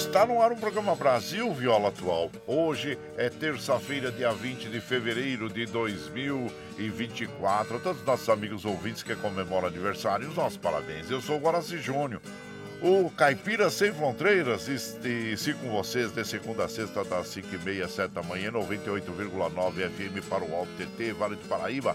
[0.00, 2.30] Está no ar o programa Brasil Viola Atual.
[2.46, 7.76] Hoje é terça-feira, dia 20 de fevereiro de 2024.
[7.76, 11.10] A todos os nossos amigos ouvintes que comemoram aniversário, os nossos parabéns.
[11.10, 12.22] Eu sou o Guaraci Júnior,
[12.80, 14.62] o Caipira Sem Fronteiras.
[14.62, 20.26] Se com vocês de segunda a sexta, das 5h30 às 7 da manhã, 98,9 FM
[20.30, 21.94] para o Alto TT, Vale do Paraíba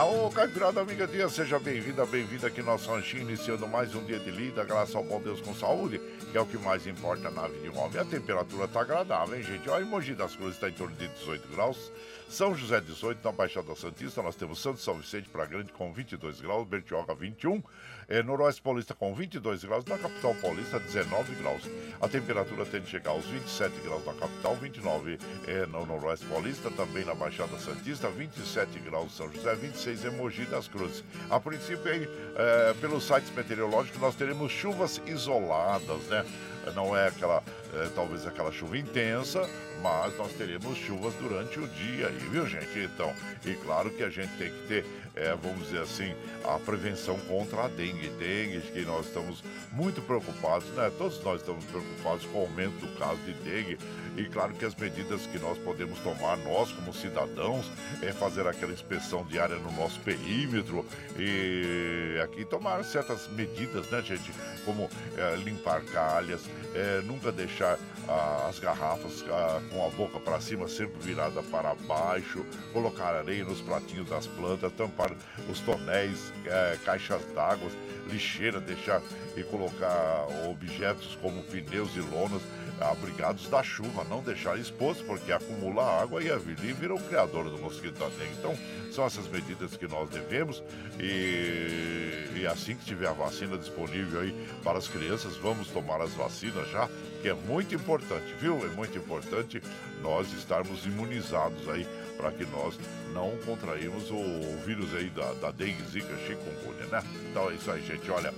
[0.00, 4.18] Aô, Caipirada Amiga Dia, seja bem-vinda, bem-vinda aqui no nosso ranchinho, iniciando mais um dia
[4.18, 6.00] de lida, graças ao bom Deus com saúde,
[6.32, 7.98] que é o que mais importa na vida de homem.
[7.98, 9.68] A temperatura tá agradável, hein, gente?
[9.68, 11.92] Ó, a Emoji das Cruzes está em torno de 18 graus,
[12.30, 16.40] São José 18, na Baixada Santista, nós temos Santo São Vicente para Grande com 22
[16.40, 17.62] graus, Bertioga 21,
[18.10, 21.62] é, Noroeste Paulista com 22 graus, na capital paulista 19 graus.
[22.00, 26.70] A temperatura tende a chegar aos 27 graus na capital, 29 é, no Noroeste Paulista,
[26.72, 31.04] também na Baixada Santista, 27 graus São José, 26 em Mogi das Cruzes.
[31.30, 36.26] A princípio, aí, é, pelos sites meteorológicos, nós teremos chuvas isoladas, né?
[36.74, 37.42] não é aquela,
[37.74, 39.48] é, talvez aquela chuva intensa,
[39.82, 42.78] mas nós teremos chuvas durante o dia aí, viu gente?
[42.78, 43.12] Então,
[43.44, 44.84] e claro que a gente tem que ter,
[45.14, 48.08] é, vamos dizer assim, a prevenção contra a dengue.
[48.10, 49.42] Dengue, que nós estamos
[49.72, 50.90] muito preocupados, né?
[50.98, 53.78] Todos nós estamos preocupados com o aumento do caso de dengue.
[54.16, 57.70] E claro que as medidas que nós podemos tomar, nós como cidadãos,
[58.02, 60.84] é fazer aquela inspeção diária no nosso perímetro
[61.18, 64.32] e aqui tomar certas medidas, né, gente?
[64.64, 66.42] Como é, limpar calhas,
[66.74, 67.78] é, nunca deixar
[68.08, 73.44] ah, as garrafas ah, com a boca para cima, sempre virada para baixo, colocar areia
[73.44, 75.12] nos pratinhos das plantas, tampar
[75.48, 77.70] os tonéis, é, caixas d'água,
[78.10, 79.00] lixeira, deixar
[79.36, 82.42] e colocar objetos como pneus e lonas
[82.80, 87.50] abrigados da chuva, não deixar exposto, porque acumula água e a virilha vira o criador
[87.50, 88.34] do mosquito da dengue.
[88.38, 88.56] Então,
[88.90, 90.62] são essas medidas que nós devemos
[90.98, 94.34] e, e assim que tiver a vacina disponível aí
[94.64, 96.88] para as crianças, vamos tomar as vacinas já,
[97.22, 98.56] que é muito importante, viu?
[98.64, 99.62] É muito importante
[100.02, 101.86] nós estarmos imunizados aí
[102.16, 102.78] para que nós
[103.12, 107.02] não contraímos o vírus aí da, da dengue, zika, chikungunya, né?
[107.30, 108.10] Então é isso aí, gente.
[108.10, 108.32] Olha,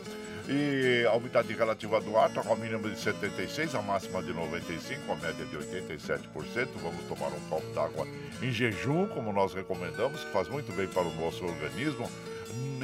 [0.48, 4.32] e a umidade relativa do ar está com a mínima de 76, a máxima de
[4.32, 6.68] 95, a média de 87%.
[6.82, 8.06] Vamos tomar um copo d'água
[8.42, 12.10] em jejum, como nós recomendamos, que faz muito bem para o nosso organismo.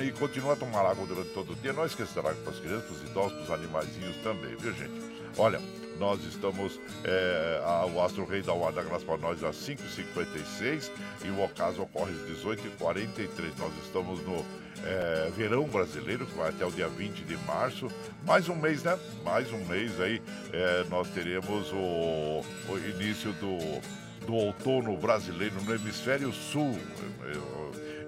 [0.03, 1.73] E continua a tomar água durante todo o dia.
[1.73, 5.19] Não esqueça água para as crianças, para os idosos, para os animaizinhos também, viu gente?
[5.37, 5.61] Olha,
[5.99, 10.91] nós estamos, é, a, o Astro Rei da Guarda Graça para nós às 5h56
[11.25, 13.59] e o ocaso ocorre às 18h43.
[13.59, 14.45] Nós estamos no
[14.85, 17.89] é, verão brasileiro, que vai até o dia 20 de março.
[18.25, 18.99] Mais um mês, né?
[19.25, 20.23] Mais um mês aí,
[20.53, 23.81] é, nós teremos o, o início do,
[24.27, 26.79] do outono brasileiro no hemisfério sul.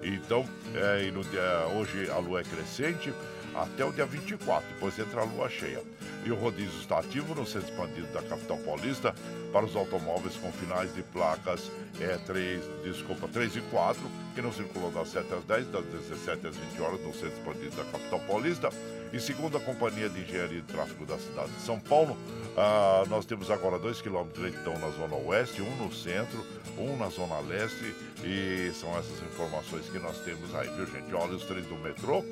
[0.03, 3.13] Então, é, dia, hoje a lua é crescente
[3.53, 5.81] até o dia 24, depois entra a lua cheia.
[6.23, 9.13] E o rodízio está ativo no centro expandido da capital paulista
[9.51, 14.01] para os automóveis com finais de placas é, 3, desculpa, 3 e 4,
[14.35, 17.75] que não circulam das 7 às 10, das 17 às 20 horas no centro expandido
[17.75, 18.69] da capital paulista.
[19.11, 22.15] E segundo a Companhia de Engenharia e Tráfego da cidade de São Paulo,
[22.55, 26.45] ah, nós temos agora 2 km de lentidão na zona oeste, um no centro,
[26.77, 31.13] um na zona leste, e são essas informações que nós temos aí, viu gente?
[31.13, 32.23] Olha os trens do metrô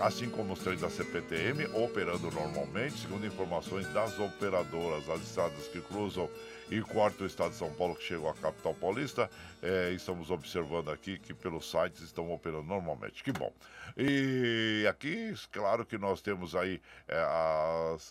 [0.00, 5.80] assim como os trens da CPTM operando normalmente, segundo informações das operadoras, as estradas que
[5.80, 6.28] cruzam
[6.70, 9.30] e cortam o estado de São Paulo que chegam à capital paulista,
[9.62, 13.22] é, estamos observando aqui que pelos sites estão operando normalmente.
[13.22, 13.52] Que bom.
[13.96, 17.22] E aqui, claro que nós temos aí é,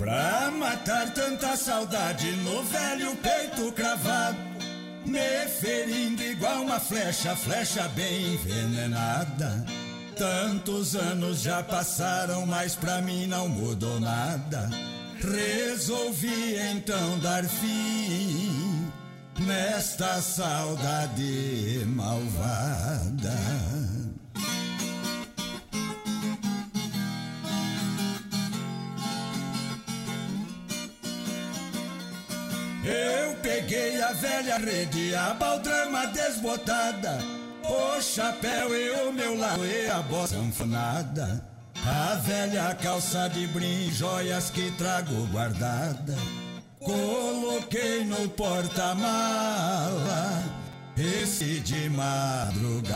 [0.07, 4.38] Pra matar tanta saudade no velho peito cravado,
[5.07, 9.65] me ferindo igual uma flecha, flecha bem envenenada.
[10.17, 14.71] Tantos anos já passaram, mas pra mim não mudou nada.
[15.21, 18.91] Resolvi então dar fim
[19.39, 23.37] nesta saudade malvada.
[32.87, 37.19] Eu peguei a velha rede, a baldrama desbotada,
[37.64, 41.45] o chapéu e o meu lado e a bossa sanfonada.
[41.85, 46.14] A velha calça de brim, joias que trago guardada.
[46.78, 49.07] Coloquei no porta-mala
[50.97, 52.87] esse de madrugada.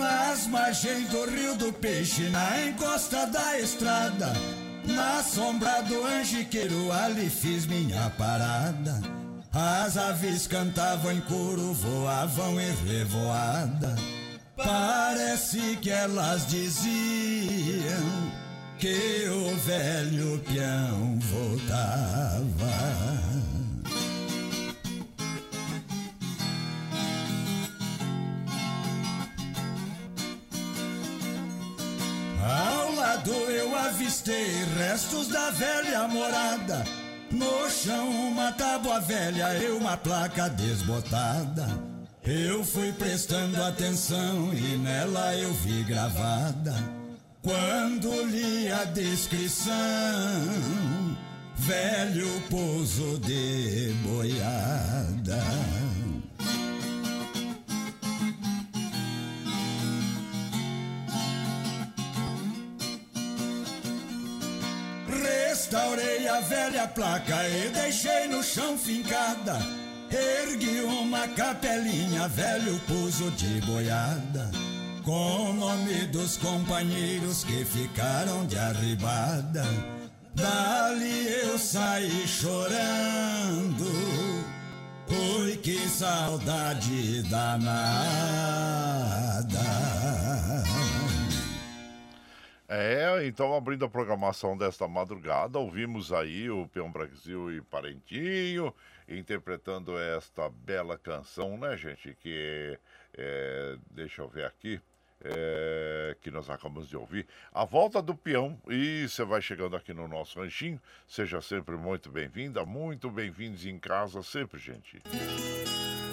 [0.00, 4.32] Nas margens do rio do peixe, na encosta da estrada,
[4.86, 8.98] na sombra do angiqueiro, ali fiz minha parada.
[9.52, 13.94] As aves cantavam em coro, voavam em revoada.
[14.56, 18.32] Parece que elas diziam
[18.78, 22.70] que o velho peão voltava.
[32.50, 36.84] Ao lado eu avistei restos da velha morada.
[37.30, 41.68] No chão uma tábua velha e uma placa desbotada.
[42.24, 46.74] Eu fui prestando atenção e nela eu vi gravada.
[47.40, 49.72] Quando li a descrição,
[51.56, 55.40] velho pouso de boiada.
[65.70, 69.56] Restaurei a velha placa e deixei no chão fincada.
[70.10, 74.50] Ergui uma capelinha, velho pouso de boiada.
[75.04, 79.64] Com o nome dos companheiros que ficaram de arribada.
[80.34, 83.86] Dali eu saí chorando.
[85.08, 87.60] Ui, que saudade danada.
[92.72, 98.72] É, então abrindo a programação desta madrugada, ouvimos aí o Peão Brasil e Parentinho
[99.08, 102.14] interpretando esta bela canção, né, gente?
[102.14, 102.78] Que
[103.18, 104.80] é, deixa eu ver aqui.
[105.22, 108.58] É, que nós acabamos de ouvir, a volta do peão.
[108.66, 110.80] E você vai chegando aqui no nosso ranchinho.
[111.06, 114.98] Seja sempre muito bem-vinda, muito bem-vindos em casa, sempre, gente.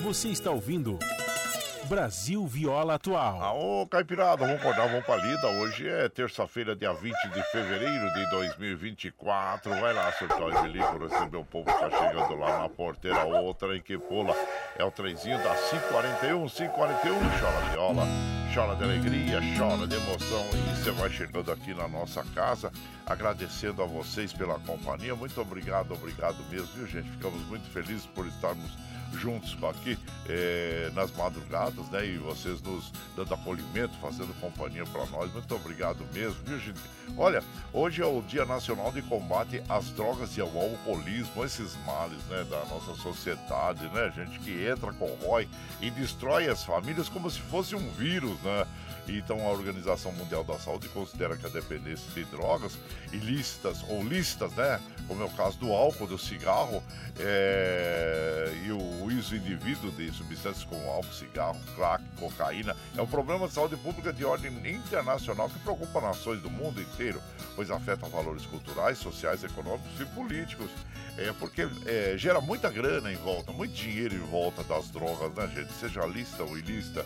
[0.01, 0.99] Você está ouvindo
[1.87, 3.41] Brasil Viola Atual.
[3.41, 5.47] Aô, Caipirada, vamos acordar, vamos pra lida.
[5.47, 9.71] Hoje é terça-feira, dia 20 de fevereiro de 2024.
[9.71, 13.23] Vai lá, surtar e bilico, receber o povo que tá chegando lá na porteira.
[13.23, 14.35] Outra em que pula
[14.77, 17.19] é o trenzinho da 541, 541.
[17.39, 18.03] Chora viola,
[18.57, 20.43] chora de alegria, chora de emoção.
[20.51, 22.71] E você vai chegando aqui na nossa casa,
[23.05, 25.15] agradecendo a vocês pela companhia.
[25.15, 27.07] Muito obrigado, obrigado mesmo, viu, gente?
[27.11, 28.71] Ficamos muito felizes por estarmos
[29.13, 29.97] juntos aqui
[30.27, 32.05] eh, nas madrugadas, né?
[32.05, 35.31] E vocês nos dando acolhimento, fazendo companhia para nós.
[35.31, 36.79] Muito obrigado mesmo, viu, gente?
[37.15, 42.21] Olha, hoje é o Dia Nacional de Combate às Drogas e ao Alcoolismo, esses males,
[42.25, 45.47] né, da nossa sociedade, né, gente que entra, corrói
[45.81, 48.67] e destrói as famílias como se fosse um vírus, né?
[49.07, 52.77] Então a Organização Mundial da Saúde considera que a dependência de drogas
[53.13, 54.79] ilícitas ou lícitas, né?
[55.07, 56.83] Como é o caso do álcool, do cigarro
[57.19, 63.47] é, e o uso indivíduo de substâncias como álcool, cigarro, crack, cocaína é um problema
[63.47, 67.21] de saúde pública de ordem internacional que preocupa nações do mundo inteiro,
[67.55, 70.69] pois afeta valores culturais, sociais, econômicos e políticos.
[71.17, 75.47] É porque é, gera muita grana em volta, muito dinheiro em volta das drogas, né,
[75.55, 75.73] gente?
[75.73, 77.03] Seja lícita ou ilícita.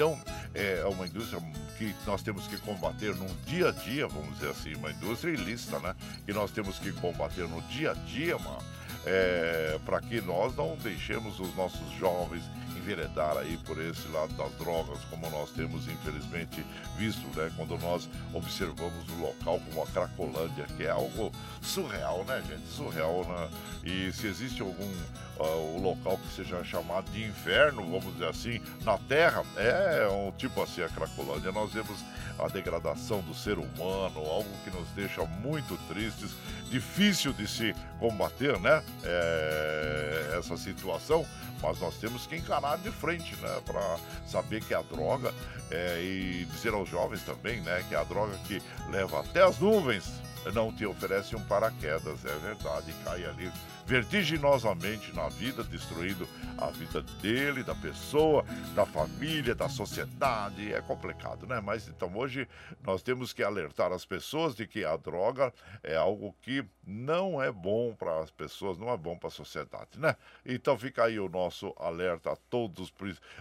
[0.00, 0.18] Então,
[0.54, 1.38] é uma indústria
[1.76, 5.78] que nós temos que combater no dia a dia, vamos dizer assim, uma indústria ilícita,
[5.78, 5.94] né?
[6.24, 8.64] Que nós temos que combater no dia a dia, mano.
[9.04, 12.42] É, para que nós não deixemos os nossos jovens
[12.80, 16.64] enveredar aí por esse lado das drogas, como nós temos infelizmente
[16.96, 17.50] visto, né?
[17.56, 22.66] Quando nós observamos o local como a Cracolândia, que é algo surreal, né, gente?
[22.68, 23.50] Surreal, né?
[23.84, 24.90] E se existe algum
[25.38, 30.32] uh, o local que seja chamado de inferno, vamos dizer assim, na Terra, é um
[30.32, 31.52] tipo assim a Cracolândia.
[31.52, 31.98] Nós vemos
[32.44, 36.30] a degradação do ser humano, algo que nos deixa muito tristes,
[36.70, 38.82] difícil de se combater, né?
[39.04, 41.26] É, essa situação,
[41.62, 43.60] mas nós temos que encarar de frente, né?
[43.64, 45.32] Para saber que a droga
[45.70, 47.84] é, e dizer aos jovens também, né?
[47.88, 50.10] Que a droga que leva até as nuvens
[50.54, 53.52] não te oferece um paraquedas, é verdade, cai ali
[53.90, 56.24] vertiginosamente na vida, destruindo
[56.56, 60.72] a vida dele, da pessoa, da família, da sociedade.
[60.72, 61.60] É complicado, né?
[61.60, 62.46] Mas então hoje
[62.84, 67.50] nós temos que alertar as pessoas de que a droga é algo que não é
[67.50, 70.14] bom para as pessoas, não é bom para a sociedade, né?
[70.46, 72.92] Então fica aí o nosso alerta a todos,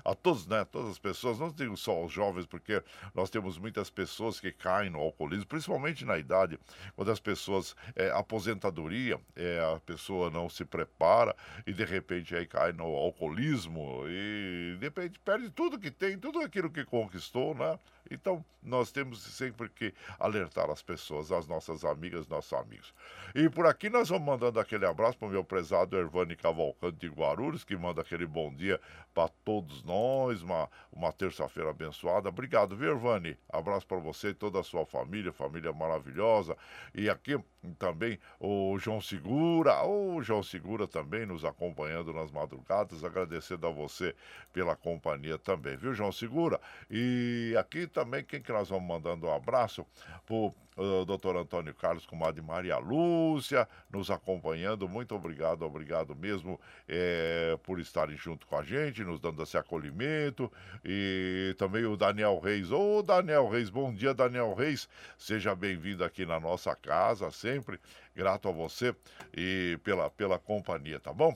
[0.03, 0.65] a todos, né?
[0.65, 2.81] Todas as pessoas, não digo só aos jovens, porque
[3.13, 6.59] nós temos muitas pessoas que caem no alcoolismo, principalmente na idade,
[6.95, 12.45] quando as pessoas, é, aposentadoria, é, a pessoa não se prepara e de repente aí
[12.45, 17.79] cai no alcoolismo e de repente perde tudo que tem, tudo aquilo que conquistou, né?
[18.09, 22.93] Então, nós temos sempre que alertar as pessoas, as nossas amigas, nossos amigos.
[23.33, 27.07] E por aqui nós vamos mandando aquele abraço para o meu prezado Ervani Cavalcante de
[27.07, 28.79] Guarulhos, que manda aquele bom dia
[29.13, 32.29] para todos nós, uma, uma terça-feira abençoada.
[32.29, 33.37] Obrigado, viu, Ervani?
[33.49, 36.57] Abraço para você e toda a sua família, família maravilhosa.
[36.93, 37.39] E aqui
[37.77, 44.15] também o João Segura, o João Segura também nos acompanhando nas madrugadas, agradecendo a você
[44.53, 46.59] pela companhia também, viu, João Segura?
[46.89, 49.85] E aqui também, quem que nós vamos mandando um abraço
[50.25, 54.87] pro o doutor Antônio Carlos, comadre Maria Lúcia, nos acompanhando.
[54.87, 60.49] Muito obrigado, obrigado mesmo é, por estarem junto com a gente, nos dando esse acolhimento.
[60.85, 62.71] E também o Daniel Reis.
[62.71, 64.87] Ô, Daniel Reis, bom dia, Daniel Reis.
[65.17, 67.77] Seja bem-vindo aqui na nossa casa, sempre.
[68.15, 68.95] Grato a você
[69.35, 71.35] e pela, pela companhia, tá bom?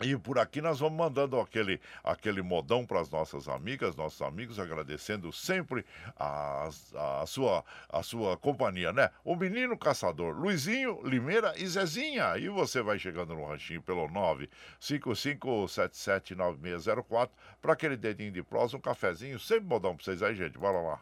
[0.00, 4.58] E por aqui nós vamos mandando aquele, aquele modão para as nossas amigas, nossos amigos,
[4.58, 5.86] agradecendo sempre
[6.18, 6.68] a,
[7.22, 9.08] a, sua, a sua companhia, né?
[9.24, 12.36] O menino caçador, Luizinho, Limeira e Zezinha.
[12.36, 14.06] E você vai chegando no ranchinho pelo
[14.80, 17.30] 955779604
[17.62, 20.58] para aquele dedinho de prosa, um cafezinho, sempre modão para vocês aí, gente.
[20.58, 21.00] Bora lá.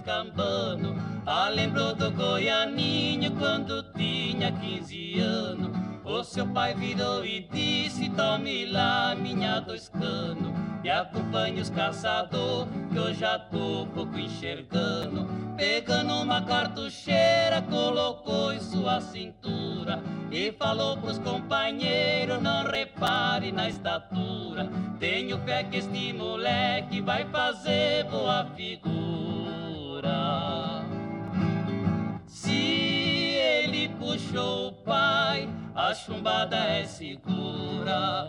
[0.00, 0.94] Descambando.
[1.26, 5.70] Ah, lembrou do Goianinho quando tinha 15 anos.
[6.04, 9.90] O seu pai virou e disse: Tome lá minha dois.
[10.82, 15.28] E acompanhe os caçador, que eu já tô pouco enxergando.
[15.56, 20.02] Pegando uma cartucheira, colocou em sua cintura.
[20.32, 24.68] E falou pros companheiros: Não repare na estatura.
[24.98, 29.69] Tenho fé que este moleque vai fazer boa figura.
[32.26, 38.28] Se ele puxou o pai, a chumbada é segura.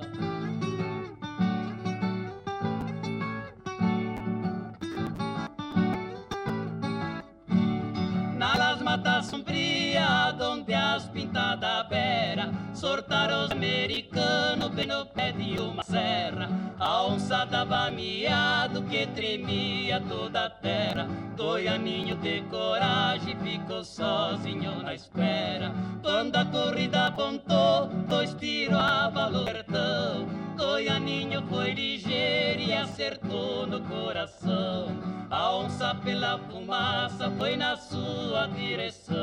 [8.38, 15.84] Nas matas sombrias, onde as pintadas beira, sortaram os americanos bem no pé de uma
[15.84, 16.61] serra.
[16.82, 21.08] A onça dava miado que tremia toda a terra.
[21.38, 25.72] Goianinho de coragem ficou sozinho na espera.
[26.02, 30.28] Quando a corrida apontou, dois tiros a valortão.
[30.58, 34.88] Goianinho foi ligeiro e acertou no coração.
[35.30, 39.15] A onça pela fumaça foi na sua direção.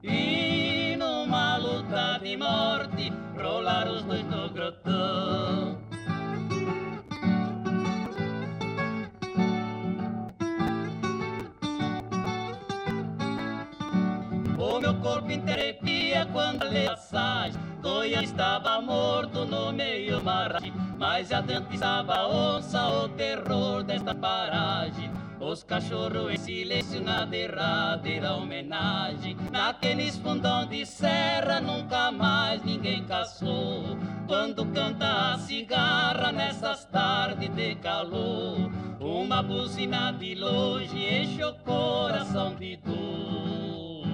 [0.00, 0.51] E
[1.92, 5.78] de morte, rolaram os dois no grotão.
[14.58, 17.60] O meu corpo interepia quando a passagem.
[17.82, 25.10] Goiânia estava morto no meio maragem, mas adiante estava a onça, o terror desta paragem.
[25.42, 29.36] Os cachorros em silêncio na derradeira homenagem.
[29.50, 33.98] Naqueles fundão de serra nunca mais ninguém caçou.
[34.28, 42.54] Quando canta a cigarra nessas tardes de calor, uma buzina de longe enche o coração
[42.54, 44.06] de dor.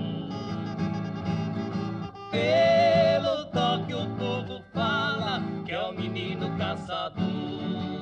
[2.30, 7.97] Pelo toque o povo fala que é o menino caçador.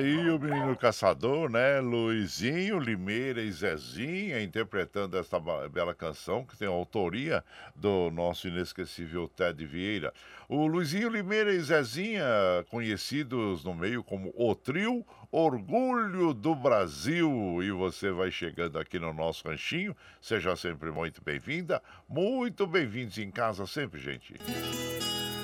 [0.00, 1.78] Aí o menino caçador, né?
[1.80, 7.44] Luizinho, Limeira e Zezinha interpretando esta bela canção que tem a autoria
[7.76, 10.12] do nosso inesquecível Ted Vieira.
[10.48, 12.24] O Luizinho, Limeira e Zezinha,
[12.70, 17.62] conhecidos no meio como o trio Orgulho do Brasil.
[17.62, 23.30] E você vai chegando aqui no nosso ranchinho, seja sempre muito bem-vinda, muito bem-vindos em
[23.30, 24.34] casa sempre, gente.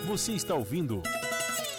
[0.07, 1.03] Você está ouvindo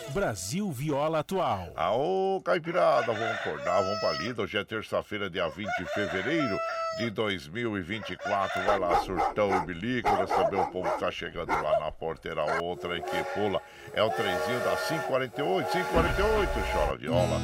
[0.09, 1.71] Brasil Viola Atual.
[1.75, 4.41] Aô, Caipirada, vamos acordar, vamos pra lida.
[4.41, 6.57] Hoje é terça-feira, dia 20 de fevereiro
[6.97, 8.63] de 2024.
[8.63, 12.61] Vai lá, surtão e bilico, receber o povo que tá chegando lá na porteira.
[12.61, 13.61] Outra aí que pula
[13.93, 16.51] é o trenzinho da 548, 548.
[16.71, 17.41] Chora viola,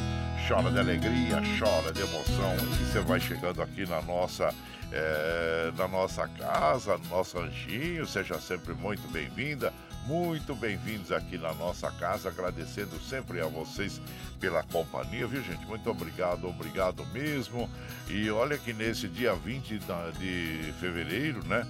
[0.48, 2.56] chora de alegria, chora de emoção.
[2.56, 4.54] E você vai chegando aqui na nossa,
[4.92, 8.06] é, na nossa casa, no nosso ranchinho.
[8.08, 9.74] Seja sempre muito bem-vinda,
[10.06, 12.30] muito bem-vindos aqui na nossa casa.
[12.30, 14.02] Agradecendo sempre a vocês
[14.40, 15.66] pela companhia, viu, gente?
[15.66, 17.70] Muito obrigado, obrigado mesmo.
[18.10, 19.80] E olha que nesse dia 20
[20.20, 21.66] de fevereiro, né?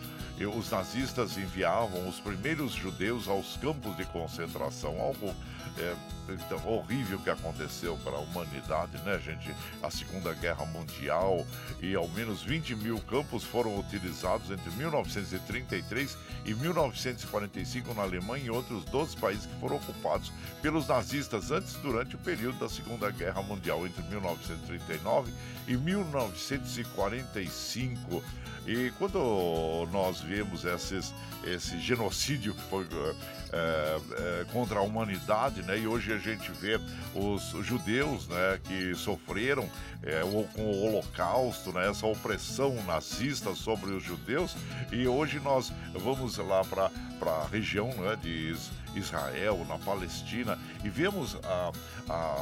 [0.45, 5.33] Os nazistas enviavam os primeiros judeus aos campos de concentração, algo
[5.77, 5.95] é,
[6.29, 9.53] então, horrível que aconteceu para a humanidade, né, gente?
[9.81, 11.45] A Segunda Guerra Mundial
[11.81, 18.49] e ao menos 20 mil campos foram utilizados entre 1933 e 1945 na Alemanha e
[18.49, 23.41] outros 12 países que foram ocupados pelos nazistas antes durante o período da Segunda Guerra
[23.41, 25.33] Mundial, entre 1939
[25.67, 28.23] e 1945.
[28.65, 31.13] E quando nós vemos esses,
[31.45, 32.87] esse genocídio que foi
[33.51, 33.99] é,
[34.41, 35.77] é, contra a humanidade, né?
[35.77, 36.79] E hoje a gente vê
[37.13, 38.59] os judeus, né?
[38.63, 39.69] Que sofreram
[40.01, 40.21] é,
[40.53, 41.87] com o Holocausto, né?
[41.87, 44.55] Essa opressão nazista sobre os judeus.
[44.91, 46.89] E hoje nós vamos lá para
[47.31, 48.55] a região né, de
[48.95, 51.71] Israel, na Palestina, e vemos a,
[52.09, 52.35] a,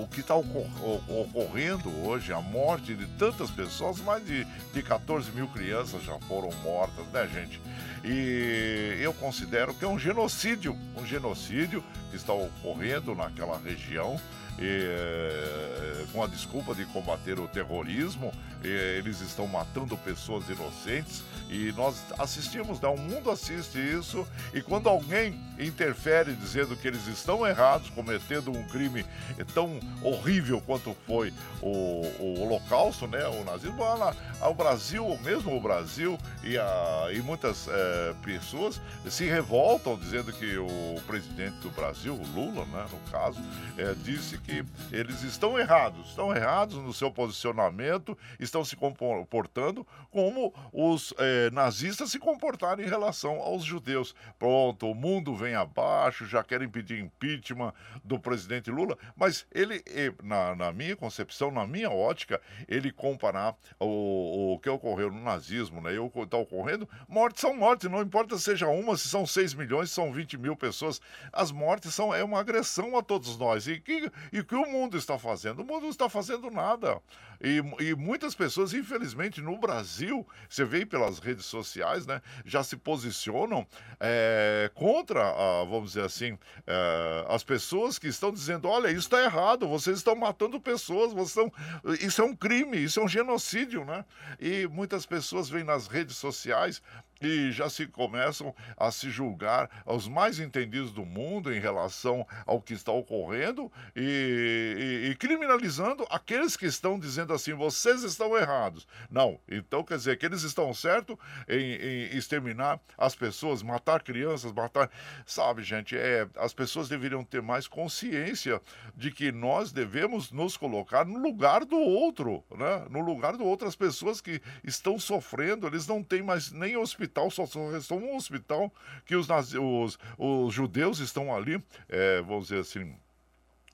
[0.00, 5.48] o que está ocorrendo hoje, a morte de tantas pessoas, mais de, de 14 mil
[5.48, 7.60] crianças já foram mortas, né, gente?
[8.04, 14.20] E eu considero que é um genocídio, um genocídio que está ocorrendo naquela região.
[14.56, 22.02] E, com a desculpa de combater o terrorismo, eles estão matando pessoas inocentes e nós
[22.18, 22.88] assistimos, né?
[22.88, 28.64] o mundo assiste isso e quando alguém interfere dizendo que eles estão errados, cometendo um
[28.64, 29.04] crime
[29.52, 33.26] tão horrível quanto foi o, o Holocausto, né?
[33.28, 39.24] O nazismo, lá, o Brasil, mesmo o Brasil e, a, e muitas é, pessoas se
[39.24, 43.40] revoltam dizendo que o presidente do Brasil, Lula, né, no caso,
[43.76, 50.52] é, disse que eles estão errados, estão errados no seu posicionamento, estão se comportando como
[50.72, 54.14] os é, nazistas se comportaram em relação aos judeus.
[54.38, 59.82] Pronto, o mundo vem abaixo, já querem pedir impeachment do presidente Lula, mas ele,
[60.22, 65.80] na, na minha concepção, na minha ótica, ele comparar o, o que ocorreu no nazismo,
[65.80, 69.08] né, e o que está ocorrendo, mortes são mortes, não importa se seja uma, se
[69.08, 71.00] são 6 milhões, se são 20 mil pessoas,
[71.32, 73.66] as mortes são é uma agressão a todos nós.
[73.66, 75.62] E que, e que o mundo está fazendo?
[75.62, 77.00] O mundo não está fazendo nada.
[77.42, 82.76] E, e muitas pessoas, infelizmente, no Brasil, você vê pelas redes sociais, né, já se
[82.76, 83.66] posicionam
[84.00, 89.22] é, contra, a, vamos dizer assim, é, as pessoas que estão dizendo: olha, isso está
[89.22, 91.52] errado, vocês estão matando pessoas, vocês estão,
[92.00, 94.04] isso é um crime, isso é um genocídio, né?
[94.40, 96.82] E muitas pessoas vêm nas redes sociais
[97.24, 102.60] e já se começam a se julgar os mais entendidos do mundo em relação ao
[102.60, 108.86] que está ocorrendo e, e, e, criminalizando aqueles que estão dizendo assim: vocês estão errados.
[109.10, 111.16] Não, então quer dizer que eles estão certos
[111.48, 114.90] em, em exterminar as pessoas, matar crianças, matar.
[115.24, 118.60] Sabe, gente, é, as pessoas deveriam ter mais consciência
[118.94, 122.86] de que nós devemos nos colocar no lugar do outro, né?
[122.90, 123.66] no lugar do outro.
[123.66, 128.16] As pessoas que estão sofrendo, eles não têm mais nem hospital hospital, só, restou um
[128.16, 128.72] hospital
[129.06, 132.96] que os, os, os judeus estão ali, é, vamos dizer assim,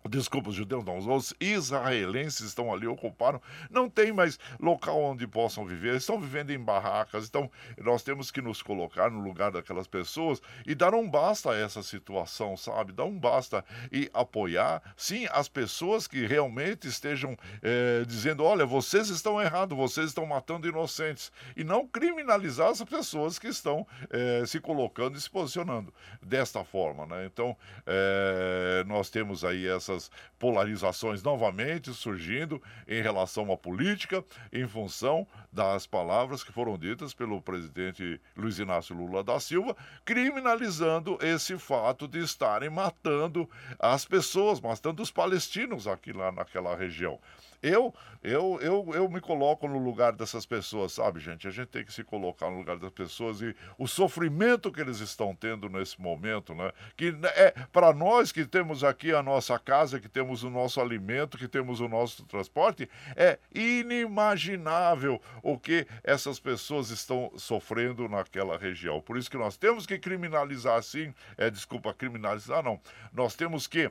[0.09, 5.67] Desculpa, os judeus não, os israelenses estão ali, ocuparam, não tem mais local onde possam
[5.67, 10.41] viver, estão vivendo em barracas, então nós temos que nos colocar no lugar daquelas pessoas
[10.67, 12.93] e dar um basta a essa situação, sabe?
[12.93, 19.11] Dar um basta e apoiar, sim, as pessoas que realmente estejam é, dizendo: olha, vocês
[19.11, 24.61] estão errados, vocês estão matando inocentes, e não criminalizar as pessoas que estão é, se
[24.61, 27.27] colocando e se posicionando desta forma, né?
[27.27, 27.55] Então,
[27.87, 35.27] é, nós temos aí essa essas polarizações novamente surgindo em relação à política, em função
[35.53, 42.07] das palavras que foram ditas pelo presidente Luiz Inácio Lula da Silva, criminalizando esse fato
[42.07, 43.49] de estarem matando
[43.79, 47.19] as pessoas, matando os palestinos aqui lá naquela região.
[47.63, 51.47] Eu, eu, eu, eu me coloco no lugar dessas pessoas, sabe, gente?
[51.47, 55.01] A gente tem que se colocar no lugar das pessoas e o sofrimento que eles
[55.01, 56.73] estão tendo nesse momento, né?
[56.97, 61.37] Que é para nós que temos aqui a nossa casa, que temos o nosso alimento,
[61.37, 69.01] que temos o nosso transporte, é inimaginável o que essas pessoas estão sofrendo naquela região.
[69.01, 72.81] Por isso que nós temos que criminalizar, sim, é, desculpa, criminalizar não.
[73.13, 73.91] Nós temos que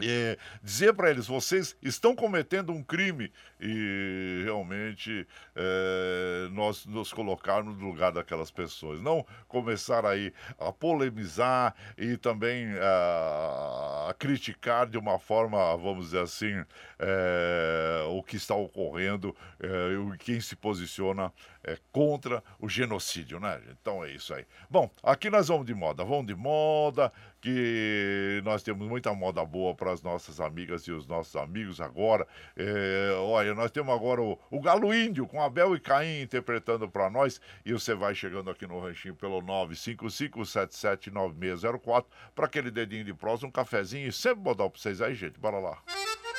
[0.00, 7.76] é, dizer para eles: vocês estão cometendo um crime e realmente é, nós nos colocarmos
[7.76, 9.00] no lugar daquelas pessoas.
[9.02, 16.22] Não começar aí a polemizar e também a, a criticar de uma forma, vamos dizer
[16.22, 16.64] assim,
[16.98, 21.32] é, o que está ocorrendo e quem se posiciona
[21.92, 23.60] contra o genocídio, né?
[23.70, 24.44] Então é isso aí.
[24.68, 29.74] Bom, aqui nós vamos de moda, vamos de moda, que nós temos muita moda boa
[29.74, 32.24] para as nossas amigas e os nossos amigos agora.
[32.56, 37.10] É, olha, nós temos agora o, o Galo Índio com Abel e Caim interpretando para
[37.10, 43.44] nós e você vai chegando aqui no ranchinho pelo 955779604 para aquele dedinho de prosa,
[43.44, 45.40] um cafezinho e sempre botar para vocês aí, gente.
[45.40, 45.82] Bora lá.
[45.84, 46.31] Mas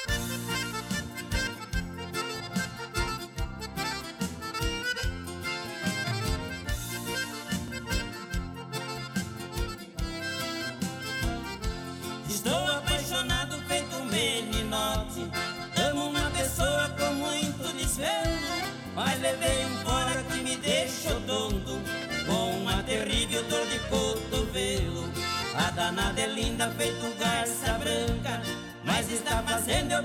[26.14, 28.42] A danada é linda, feito garça branca
[28.84, 30.04] Mas está fazendo eu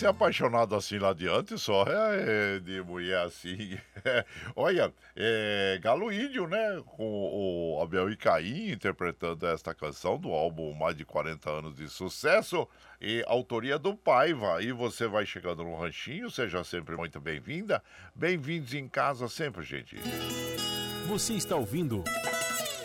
[0.00, 3.76] ser apaixonado assim lá adiante só é, é de mulher assim.
[4.56, 6.82] Olha, é, Galo Índio, né?
[6.86, 11.86] Com o Abel e Caim interpretando esta canção do álbum Mais de 40 anos de
[11.86, 12.66] sucesso
[12.98, 14.62] e autoria do Paiva.
[14.62, 17.82] E você vai chegando no ranchinho, seja sempre muito bem-vinda.
[18.14, 19.96] Bem-vindos em casa sempre, gente.
[21.08, 22.02] Você está ouvindo.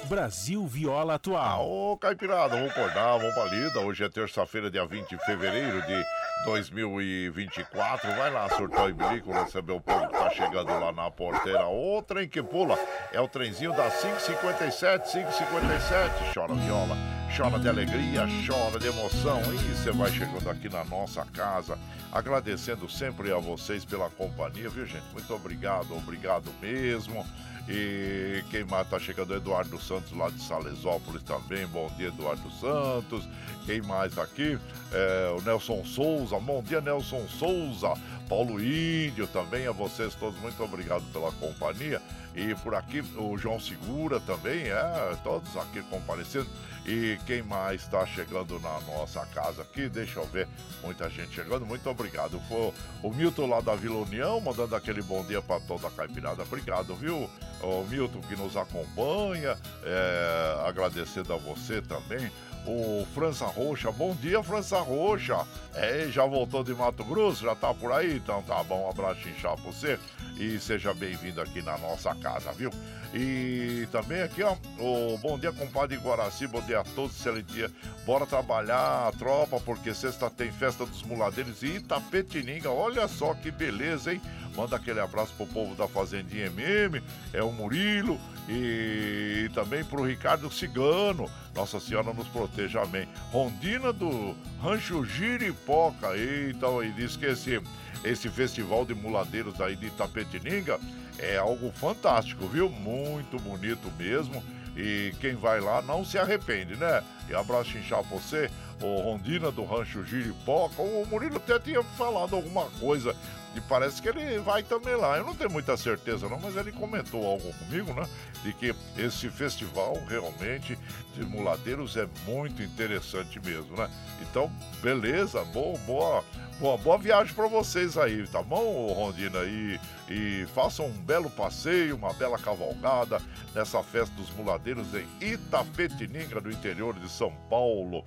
[0.06, 1.68] Brasil Viola Atual.
[1.68, 3.80] Ô, Caipirada, vamos acordar, vamos pra lida.
[3.80, 6.04] Hoje é terça-feira, dia 20 de fevereiro de
[6.46, 8.16] 2024.
[8.16, 11.66] Vai lá, surtar e bilico, receber o povo que tá chegando lá na porteira.
[11.68, 12.78] O trem que pula
[13.12, 16.34] é o trenzinho das 557, 557.
[16.34, 16.96] Chora viola,
[17.36, 19.42] chora de alegria, chora de emoção.
[19.54, 21.80] E você vai chegando aqui na nossa casa,
[22.12, 25.06] agradecendo sempre a vocês pela companhia, viu, gente?
[25.14, 27.26] Muito obrigado, obrigado mesmo.
[27.68, 29.34] E quem mais tá chegando?
[29.34, 31.66] Eduardo Santos lá de Salesópolis também.
[31.68, 33.28] Bom dia, Eduardo Santos.
[33.66, 34.60] Quem mais aqui?
[34.92, 36.40] É, o Nelson Souza.
[36.40, 37.94] Bom dia, Nelson Souza.
[38.30, 39.66] Paulo Índio também.
[39.66, 42.02] A vocês todos, muito obrigado pela companhia.
[42.36, 46.48] E por aqui o João Segura também, é, todos aqui comparecendo.
[46.86, 49.90] E quem mais está chegando na nossa casa aqui?
[49.90, 50.48] Deixa eu ver.
[50.84, 52.40] Muita gente chegando, muito obrigado.
[52.48, 52.72] Foi
[53.02, 56.44] o Milton lá da Vila União, mandando aquele bom dia para toda a caipirada.
[56.44, 57.28] Obrigado, viu?
[57.62, 62.32] O Milton que nos acompanha, é, agradecendo a você também
[62.66, 63.92] o França Roxa.
[63.92, 65.46] Bom dia, França Roxa.
[65.74, 67.44] É, já voltou de Mato Grosso?
[67.44, 68.18] Já tá por aí?
[68.18, 70.00] Então tá bom, um abraço inchado pra você
[70.38, 72.70] e seja bem-vindo aqui na nossa casa, viu?
[73.14, 77.72] E também aqui, ó, o bom dia, compadre Guaraci, bom dia a todos, excelente dia.
[78.06, 82.70] Bora trabalhar, tropa, porque sexta tem festa dos muladeiros e Itapetininga.
[82.70, 84.22] Olha só que beleza, hein?
[84.56, 87.02] Manda aquele abraço pro povo da Fazendinha MM,
[87.34, 91.30] é o Murilo e também pro Ricardo Cigano.
[91.54, 93.08] Nossa Senhora nos proteja, amém.
[93.32, 96.10] Rondina do Rancho Giripoca.
[96.50, 97.62] Então, e diz que esse,
[98.04, 100.80] esse festival de muladeiros aí de Itapetininga
[101.20, 102.70] é algo fantástico, viu?
[102.70, 104.44] Muito bonito mesmo.
[104.78, 107.02] E quem vai lá não se arrepende, né?
[107.30, 110.82] E abraço inchar você, o Rondina do Rancho Giripoca.
[110.82, 113.16] O Murilo até tinha falado alguma coisa
[113.56, 115.18] e parece que ele vai também lá.
[115.18, 118.08] Eu não tenho muita certeza não, mas ele comentou algo comigo, né?
[118.44, 120.78] De que esse festival realmente
[121.16, 123.90] de muladeiros é muito interessante mesmo, né?
[124.22, 126.24] Então, beleza, boa, boa,
[126.60, 129.40] boa, boa viagem para vocês aí, tá bom, Rondina?
[129.44, 133.22] E, e façam um belo passeio, uma bela cavalgada
[133.54, 138.06] nessa festa dos muladeiros em Itapetininga, no interior de São Paulo.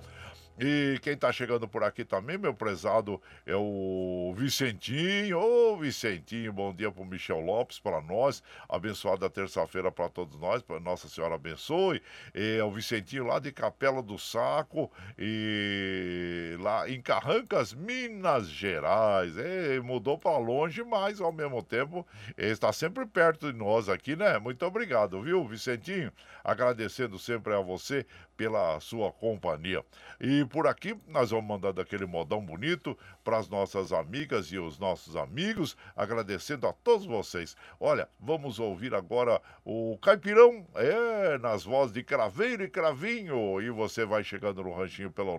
[0.61, 5.39] E quem está chegando por aqui também, meu prezado, é o Vicentinho.
[5.39, 8.43] Ô, Vicentinho, bom dia para o Michel Lopes, para nós.
[8.67, 12.01] Abençoada terça-feira para todos nós, para Nossa Senhora abençoe.
[12.33, 19.35] É o Vicentinho lá de Capela do Saco, e lá em Carrancas, Minas Gerais.
[19.81, 22.05] Mudou para longe, mas ao mesmo tempo
[22.37, 24.37] está sempre perto de nós aqui, né?
[24.39, 26.11] Muito obrigado, viu, Vicentinho?
[26.43, 28.05] Agradecendo sempre a você
[28.39, 29.83] pela sua companhia.
[30.17, 34.79] E por aqui nós vamos mandando aquele modão bonito para as nossas amigas e os
[34.79, 37.57] nossos amigos, agradecendo a todos vocês.
[37.81, 43.61] Olha, vamos ouvir agora o Caipirão, é, nas vozes de Craveiro e Cravinho.
[43.61, 45.37] E você vai chegando no ranchinho pelo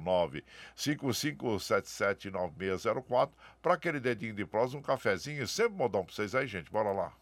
[0.77, 3.31] 955779604
[3.63, 6.71] para aquele dedinho de prosa, um cafezinho, sempre modão para vocês aí, gente.
[6.71, 7.15] Bora lá.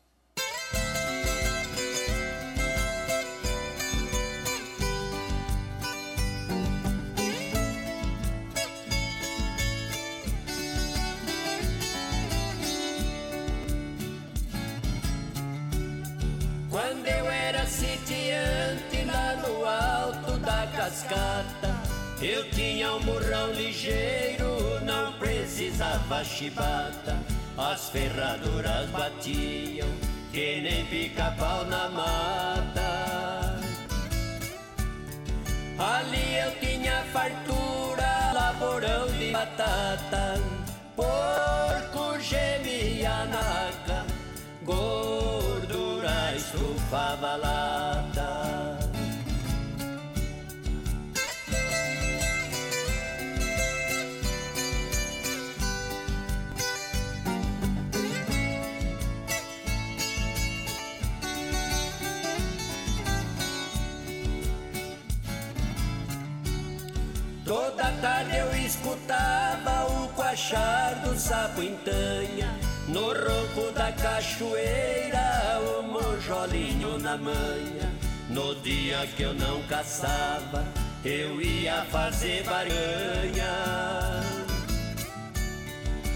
[25.79, 27.19] Precisava chibata.
[27.57, 29.89] As ferraduras batiam,
[30.33, 33.61] que nem pica-pau na mata.
[35.79, 40.41] Ali eu tinha fartura, laborão de batata.
[40.97, 44.05] Porco gemia naca,
[44.65, 48.08] gordura estufava lata.
[68.01, 72.55] Tarde eu escutava o quachar do sapo entanha
[72.87, 77.93] No ronco da cachoeira, o mojolinho na manha
[78.29, 80.65] No dia que eu não caçava,
[81.05, 84.23] eu ia fazer baranha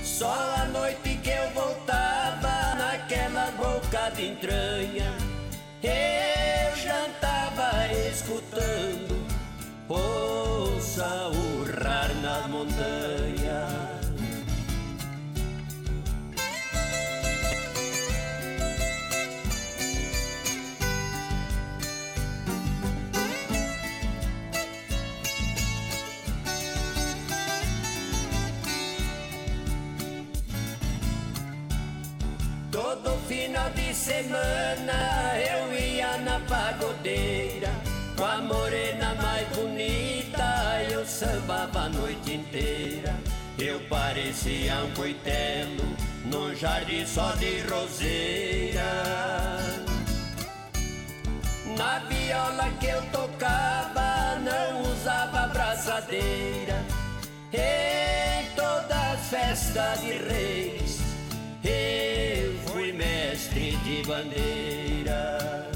[0.02, 5.12] Só a noite que eu voltava naquela boca de entranha
[5.82, 9.22] Eu jantava escutando
[9.88, 11.28] possa
[11.82, 14.02] urrar nas montanhas.
[32.70, 34.92] Todo final de semana
[35.36, 37.70] eu ia na pagodeira
[38.16, 39.81] com a morena mais bonita
[41.02, 43.18] eu sambava a noite inteira.
[43.58, 48.82] Eu parecia um coitelo num jardim só de roseira.
[51.76, 56.84] Na viola que eu tocava não usava braçadeira
[57.50, 61.00] Em todas as festas de reis
[61.64, 65.71] eu fui mestre de bandeira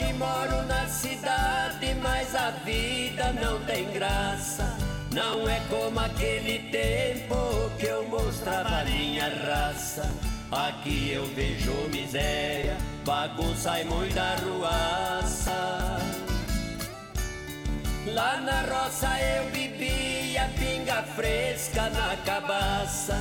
[0.00, 4.76] Hoje moro na cidade, mas a vida não tem graça.
[5.12, 7.36] Não é como aquele tempo
[7.78, 10.10] que eu mostrava minha raça.
[10.50, 15.98] Aqui eu vejo miséria, bagunça e muita ruaça.
[18.06, 23.18] Lá na roça eu bebia pinga fresca na cabaça.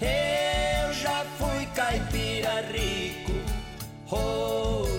[0.00, 3.32] Eu já fui caipira rico,
[4.10, 4.95] hoje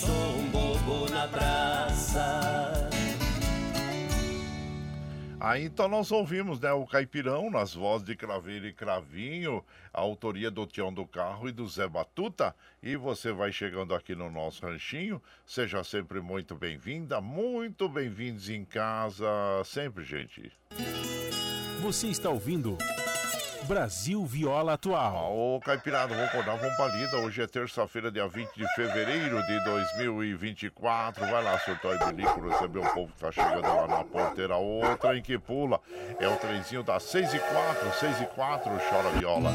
[0.00, 2.88] sou um bobo na praça.
[5.38, 10.50] Aí então nós ouvimos né, o Caipirão nas vozes de Craveiro e Cravinho, a autoria
[10.50, 12.54] do Tião do Carro e do Zé Batuta.
[12.82, 18.64] E você vai chegando aqui no nosso ranchinho, seja sempre muito bem-vinda, muito bem-vindos em
[18.64, 19.26] casa,
[19.64, 20.52] sempre, gente.
[21.80, 22.76] Você está ouvindo
[23.70, 25.32] Brasil Viola Atual.
[25.32, 27.16] Ô, Caipirada, vamos acordar, vamos pra lida.
[27.18, 31.24] Hoje é terça-feira, dia 20 de fevereiro de 2024.
[31.24, 34.56] Vai lá, surtou e bilico, receber o povo que tá chegando lá na porteira.
[34.56, 35.78] Outra em que pula
[36.18, 39.52] é o trenzinho das 6 e 4, 6 e 4, chora viola.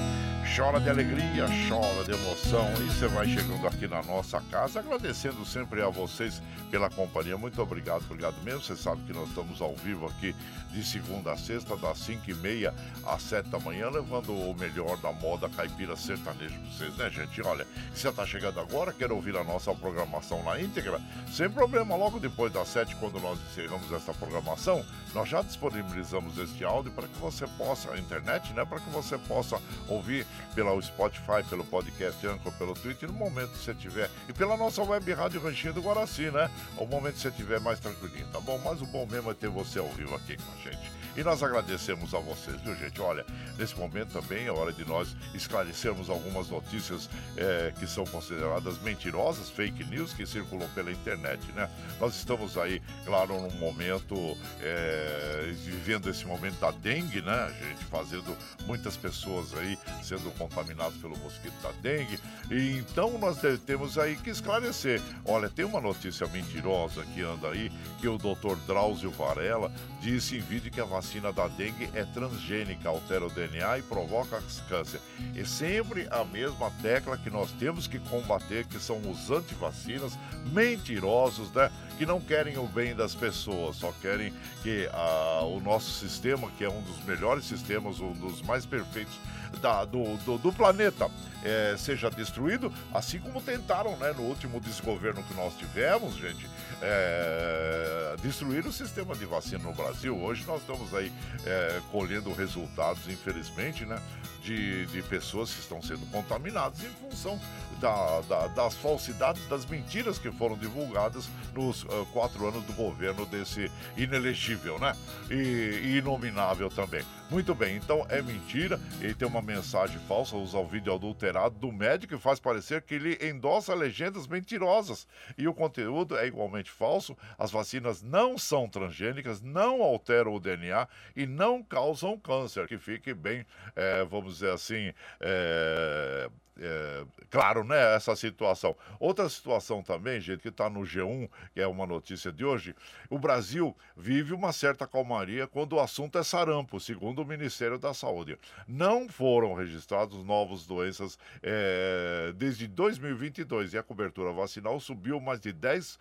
[0.54, 2.72] Chora de alegria, chora de emoção.
[2.80, 7.38] E você vai chegando aqui na nossa casa, agradecendo sempre a vocês pela companhia.
[7.38, 8.62] Muito obrigado, obrigado mesmo.
[8.62, 10.34] Você sabe que nós estamos ao vivo aqui
[10.72, 12.74] de segunda a sexta, das 5 e meia
[13.06, 17.41] às 7 da manhã, levando o melhor da moda caipira sertaneja pra vocês, né, gente?
[17.41, 21.96] Olha, se você tá chegando agora, quer ouvir a nossa programação na íntegra, sem problema,
[21.96, 27.08] logo depois das 7, quando nós encerramos essa programação, nós já disponibilizamos este áudio para
[27.08, 32.26] que você possa, a internet, né, para que você possa ouvir pela Spotify, pelo podcast
[32.28, 35.82] Anchor, pelo Twitter, no momento que você tiver, e pela nossa web rádio Ranchinho do
[35.82, 36.50] Guaraci, né?
[36.78, 38.58] O momento que você tiver mais tranquilinho, tá bom?
[38.64, 40.95] Mas o bom mesmo é ter você ao vivo aqui com a gente.
[41.18, 42.99] E nós agradecemos a vocês, viu, gente?
[42.99, 43.26] Olha,
[43.57, 49.49] nesse momento também é hora de nós esclarecermos algumas notícias é, que são consideradas mentirosas,
[49.49, 51.70] fake news, que circulam pela internet, né?
[52.01, 57.86] Nós estamos aí, claro, num momento, é, vivendo esse momento da dengue, né, gente?
[57.86, 58.36] Fazendo
[58.66, 62.20] muitas pessoas aí sendo contaminadas pelo mosquito da dengue.
[62.51, 65.01] E então nós temos aí que esclarecer.
[65.24, 70.41] Olha, tem uma notícia mentirosa que anda aí, que o doutor Drauzio Varela disse em
[70.41, 71.05] vídeo que a vacina
[71.36, 74.99] da dengue é transgênica, altera o DNA e provoca câncer.
[75.36, 80.18] E sempre a mesma tecla que nós temos que combater, que são os antivacinas
[80.51, 81.72] mentirosos, né?
[81.97, 84.34] Que não querem o bem das pessoas, só querem
[84.64, 89.18] que ah, o nosso sistema, que é um dos melhores sistemas, um dos mais perfeitos
[89.56, 91.10] da, do, do, do, planeta
[91.43, 96.49] é, seja destruído, assim como tentaram né, no último desgoverno que nós tivemos, gente,
[96.82, 100.18] é, destruir o sistema de vacina no Brasil.
[100.18, 101.12] Hoje nós estamos aí
[101.45, 104.01] é, colhendo resultados, infelizmente, né,
[104.41, 107.39] de, de pessoas que estão sendo contaminadas em função
[107.80, 113.26] da, da, das falsidades, das mentiras que foram divulgadas nos uh, quatro anos do governo
[113.26, 114.95] desse inelegível, né?
[115.30, 117.03] E, e inominável também.
[117.28, 121.71] Muito bem, então é mentira, ele tem uma mensagem falsa, usa o vídeo adulterado do
[121.71, 125.07] médico e faz parecer que ele endossa legendas mentirosas.
[125.36, 130.88] E o conteúdo é igualmente falso, as vacinas não são transgênicas, não alteram o DNA
[131.15, 132.67] e não causam câncer.
[132.67, 133.43] Que fique bem,
[133.76, 136.30] é, vamos dizer assim, é,
[136.60, 138.76] é, claro, né, essa situação.
[138.99, 142.76] Outra situação também, gente, que está no G1, que é uma notícia de hoje,
[143.10, 147.93] o Brasil vive uma certa calmaria quando o assunto é sarampo, segundo o Ministério da
[147.93, 148.38] Saúde.
[148.68, 155.53] Não foram registrados novas doenças é, desde 2022 e a cobertura vacinal subiu mais de
[155.53, 155.97] 10%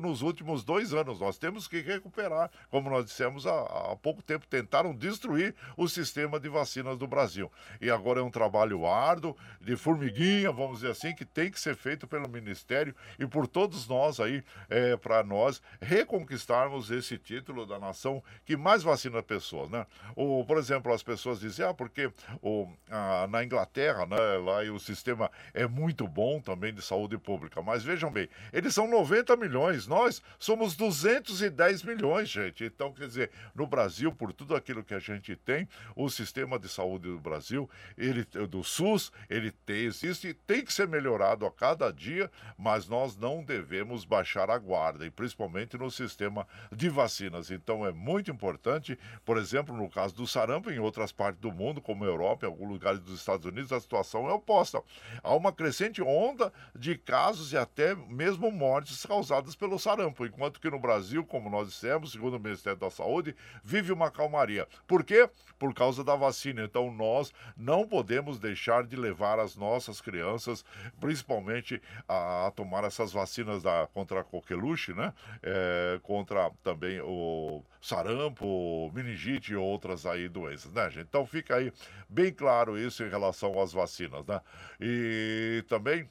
[0.00, 1.20] nos últimos dois anos.
[1.20, 3.60] Nós temos que recuperar, como nós dissemos há,
[3.92, 7.50] há pouco tempo, tentaram destruir o sistema de vacinas do Brasil.
[7.80, 9.36] E agora é um trabalho árduo
[9.68, 13.86] de formiguinha, vamos dizer assim, que tem que ser feito pelo Ministério e por todos
[13.86, 19.86] nós aí, é, para nós reconquistarmos esse título da nação que mais vacina pessoas, né?
[20.16, 22.10] Ou, por exemplo, as pessoas dizem, ah, porque
[22.40, 27.60] o, a, na Inglaterra, né, lá o sistema é muito bom também de saúde pública,
[27.60, 32.64] mas vejam bem, eles são 90 milhões, nós somos 210 milhões, gente.
[32.64, 36.70] Então, quer dizer, no Brasil, por tudo aquilo que a gente tem, o sistema de
[36.70, 41.92] saúde do Brasil, ele do SUS, ele tem, existe tem que ser melhorado a cada
[41.92, 47.50] dia, mas nós não devemos baixar a guarda, e principalmente no sistema de vacinas.
[47.50, 51.80] Então é muito importante, por exemplo, no caso do sarampo, em outras partes do mundo,
[51.80, 54.82] como a Europa, em alguns lugares dos Estados Unidos, a situação é oposta.
[55.22, 60.70] Há uma crescente onda de casos e até mesmo mortes causadas pelo sarampo, enquanto que
[60.70, 64.66] no Brasil, como nós dissemos, segundo o Ministério da Saúde, vive uma calmaria.
[64.86, 65.28] Por quê?
[65.58, 66.62] Por causa da vacina.
[66.64, 70.64] Então nós não podemos deixar de levar as nossas crianças,
[71.00, 75.12] principalmente a, a tomar essas vacinas da, contra a coqueluche, né?
[75.42, 81.06] É, contra também o sarampo, meningite e outras aí doenças, né, gente?
[81.08, 81.72] Então fica aí
[82.08, 84.40] bem claro isso em relação às vacinas, né?
[84.80, 86.08] E também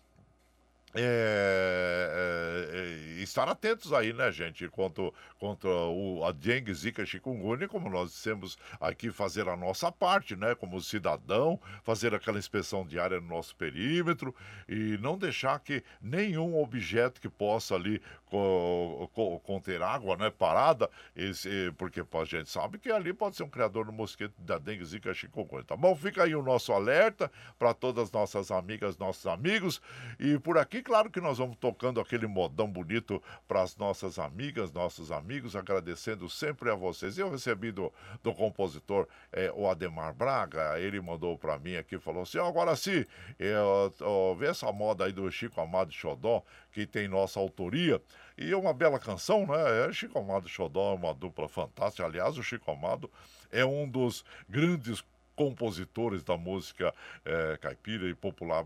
[1.00, 7.68] é, é, é, estar atentos aí, né, gente, quanto, quanto o, a dengue, zika, chikungunya,
[7.68, 13.20] como nós dissemos aqui, fazer a nossa parte, né, como cidadão, fazer aquela inspeção diária
[13.20, 14.34] no nosso perímetro
[14.68, 20.90] e não deixar que nenhum objeto que possa ali co, co, conter água, né, parada,
[21.16, 24.84] esse, porque a gente sabe que ali pode ser um criador do mosquito da dengue,
[24.84, 25.96] zika, chikungunya, tá bom?
[25.96, 29.82] Fica aí o nosso alerta para todas as nossas amigas, nossos amigos
[30.20, 34.72] e por aqui claro que nós vamos tocando aquele modão bonito para as nossas amigas,
[34.72, 37.18] nossos amigos, agradecendo sempre a vocês.
[37.18, 37.92] Eu recebi do,
[38.24, 42.74] do compositor é, o Ademar Braga, ele mandou para mim aqui, falou assim, oh, agora
[42.78, 43.04] sim,
[43.38, 48.02] eu, eu, vê essa moda aí do Chico Amado Xodó, que tem nossa autoria,
[48.38, 49.90] e é uma bela canção, né?
[49.90, 53.12] É Chico Amado Xodó é uma dupla fantástica, aliás, o Chico Amado
[53.52, 55.04] é um dos grandes
[55.36, 56.94] compositores da música
[57.26, 58.64] é, caipira e popular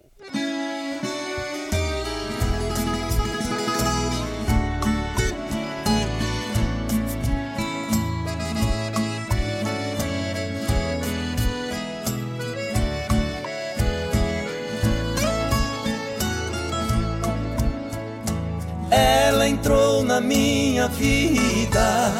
[18.91, 22.11] Ela entrou na minha vida,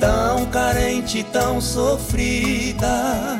[0.00, 3.38] tão carente, tão sofrida,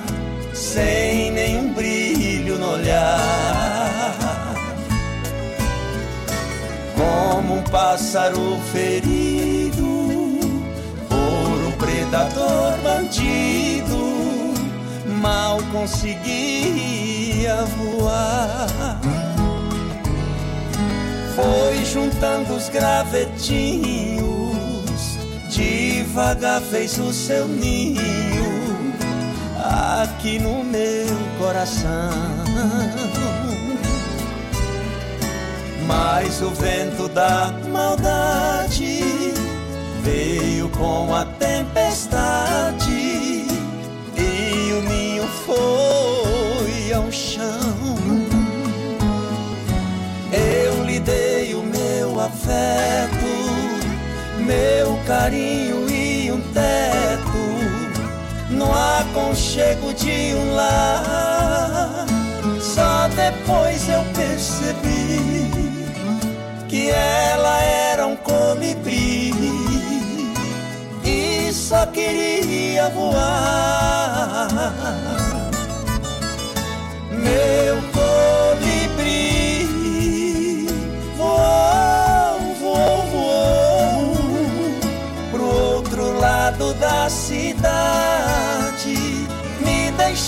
[0.52, 4.14] sem nenhum brilho no olhar.
[6.94, 9.82] Como um pássaro ferido
[11.08, 13.96] por um predador bandido,
[15.06, 19.23] mal conseguia voar
[21.34, 24.22] foi juntando os gravetinhos,
[25.50, 28.54] devagar fez o seu ninho
[29.64, 32.10] aqui no meu coração.
[35.86, 39.00] Mas o vento da maldade
[40.02, 42.90] veio com a tempestade
[44.16, 47.83] e o ninho foi ao chão.
[52.44, 53.24] Afeto,
[54.44, 57.38] meu carinho e um teto,
[58.50, 62.04] no aconchego de um lar.
[62.60, 65.50] Só depois eu percebi
[66.68, 69.32] que ela era um colibri
[71.02, 74.48] e só queria voar.
[77.10, 77.93] Meu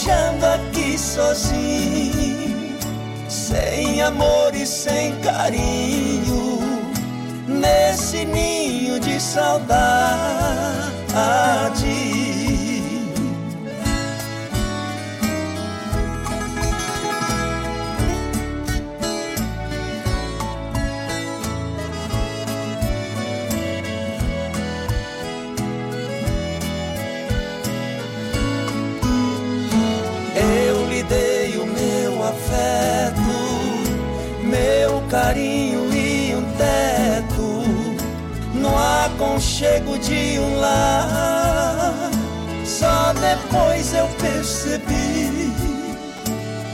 [0.07, 2.79] deixando aqui sozinho,
[3.29, 6.61] sem amor e sem carinho,
[7.49, 9.77] nesse ninho de saudade.
[35.09, 37.57] Carinho e um teto,
[39.07, 42.11] aconchego de um lar.
[42.65, 45.53] Só depois eu percebi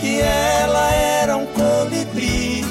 [0.00, 2.64] que ela era um colibri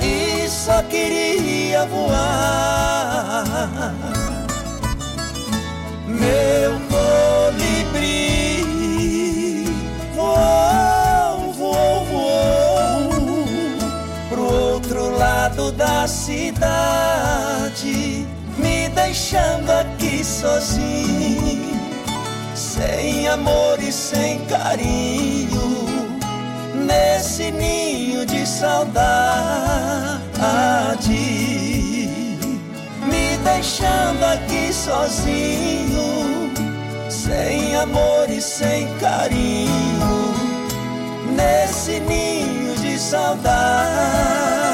[0.00, 3.44] e só queria voar.
[6.06, 8.37] Meu colibri
[15.78, 16.66] da cidade,
[18.58, 21.80] me deixando aqui sozinho,
[22.54, 25.86] sem amor e sem carinho,
[26.84, 29.08] nesse ninho de saudade
[33.58, 36.52] deixando aqui sozinho,
[37.10, 40.34] sem amor e sem carinho,
[41.34, 44.67] nesse ninho de saudade.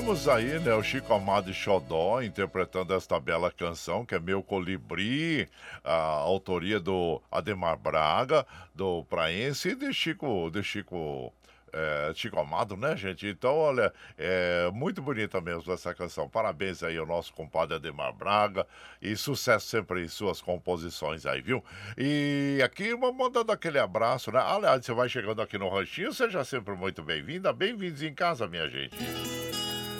[0.00, 4.42] Ouvimos aí, né, o Chico Amado e Xodó interpretando esta bela canção, que é Meu
[4.42, 5.46] Colibri,
[5.84, 11.30] a autoria do Ademar Braga, do Praense e de Chico, de Chico
[11.70, 13.26] é, Chico Amado, né, gente?
[13.26, 16.26] Então, olha, é muito bonita mesmo essa canção.
[16.30, 18.66] Parabéns aí ao nosso compadre Ademar Braga
[19.02, 21.62] e sucesso sempre em suas composições aí, viu?
[21.98, 24.40] E aqui, mandando aquele abraço, né?
[24.40, 27.52] Aliás, você vai chegando aqui no Ranchinho, seja sempre muito bem-vinda.
[27.52, 28.96] Bem-vindos em casa, minha gente.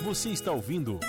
[0.03, 0.99] Você está ouvindo.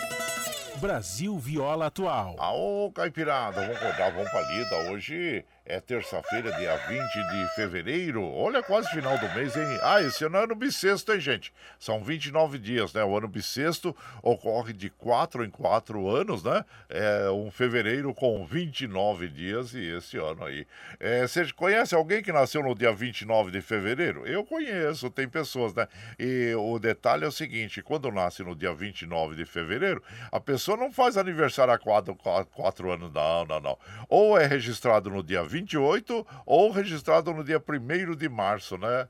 [0.76, 2.36] Brasil Viola Atual.
[2.38, 4.92] Aô, Caipirada, vamos acordar, vamos pra lida.
[4.92, 8.22] Hoje é terça-feira, dia 20 de fevereiro.
[8.22, 9.78] Olha, quase final do mês, hein?
[9.82, 11.52] Ah, esse ano é ano bissexto, hein, gente?
[11.78, 13.04] São 29 dias, né?
[13.04, 16.64] O ano bissexto ocorre de 4 em 4 anos, né?
[16.88, 20.66] É um fevereiro com 29 dias e esse ano aí.
[20.98, 24.26] É, você conhece alguém que nasceu no dia 29 de fevereiro?
[24.26, 25.86] Eu conheço, tem pessoas, né?
[26.18, 30.02] E o detalhe é o seguinte: quando nasce no dia 29 de fevereiro,
[30.32, 33.78] a pessoa não faz aniversário há 4, 4 anos, não, não, não.
[34.08, 39.06] Ou é registrado no dia 28 ou registrado no dia 1 de março, né?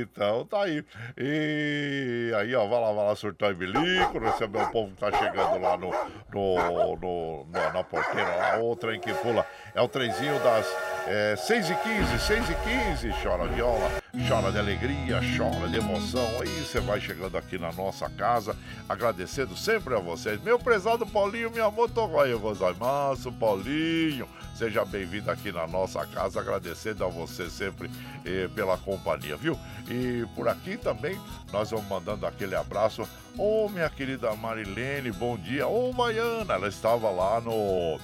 [0.00, 0.84] Então tá aí.
[1.16, 5.10] E aí, ó, vai lá, vai lá surtar em bilico, receber o povo que tá
[5.10, 5.90] chegando lá no,
[6.32, 9.46] no, no, no na porteira, lá, o trem que pula.
[9.74, 10.66] É o trenzinho das
[11.06, 12.54] é, 6 e 15, 6 e
[13.02, 13.90] 15, chora viola,
[14.28, 16.26] chora de alegria, chora de emoção.
[16.40, 18.54] Aí você vai chegando aqui na nossa casa,
[18.88, 20.42] agradecendo sempre a vocês.
[20.42, 24.28] Meu prezado Paulinho, minha motorroia, gozaimaço, Paulinho.
[24.54, 27.88] Seja bem-vindo aqui na nossa casa, agradecendo a você sempre
[28.26, 29.58] eh, pela companhia, viu?
[29.88, 31.18] E por aqui também
[31.52, 33.02] nós vamos mandando aquele abraço.
[33.36, 35.66] Ô, oh, minha querida Marilene, bom dia.
[35.66, 37.98] Ô, oh, Maiana, ela estava lá no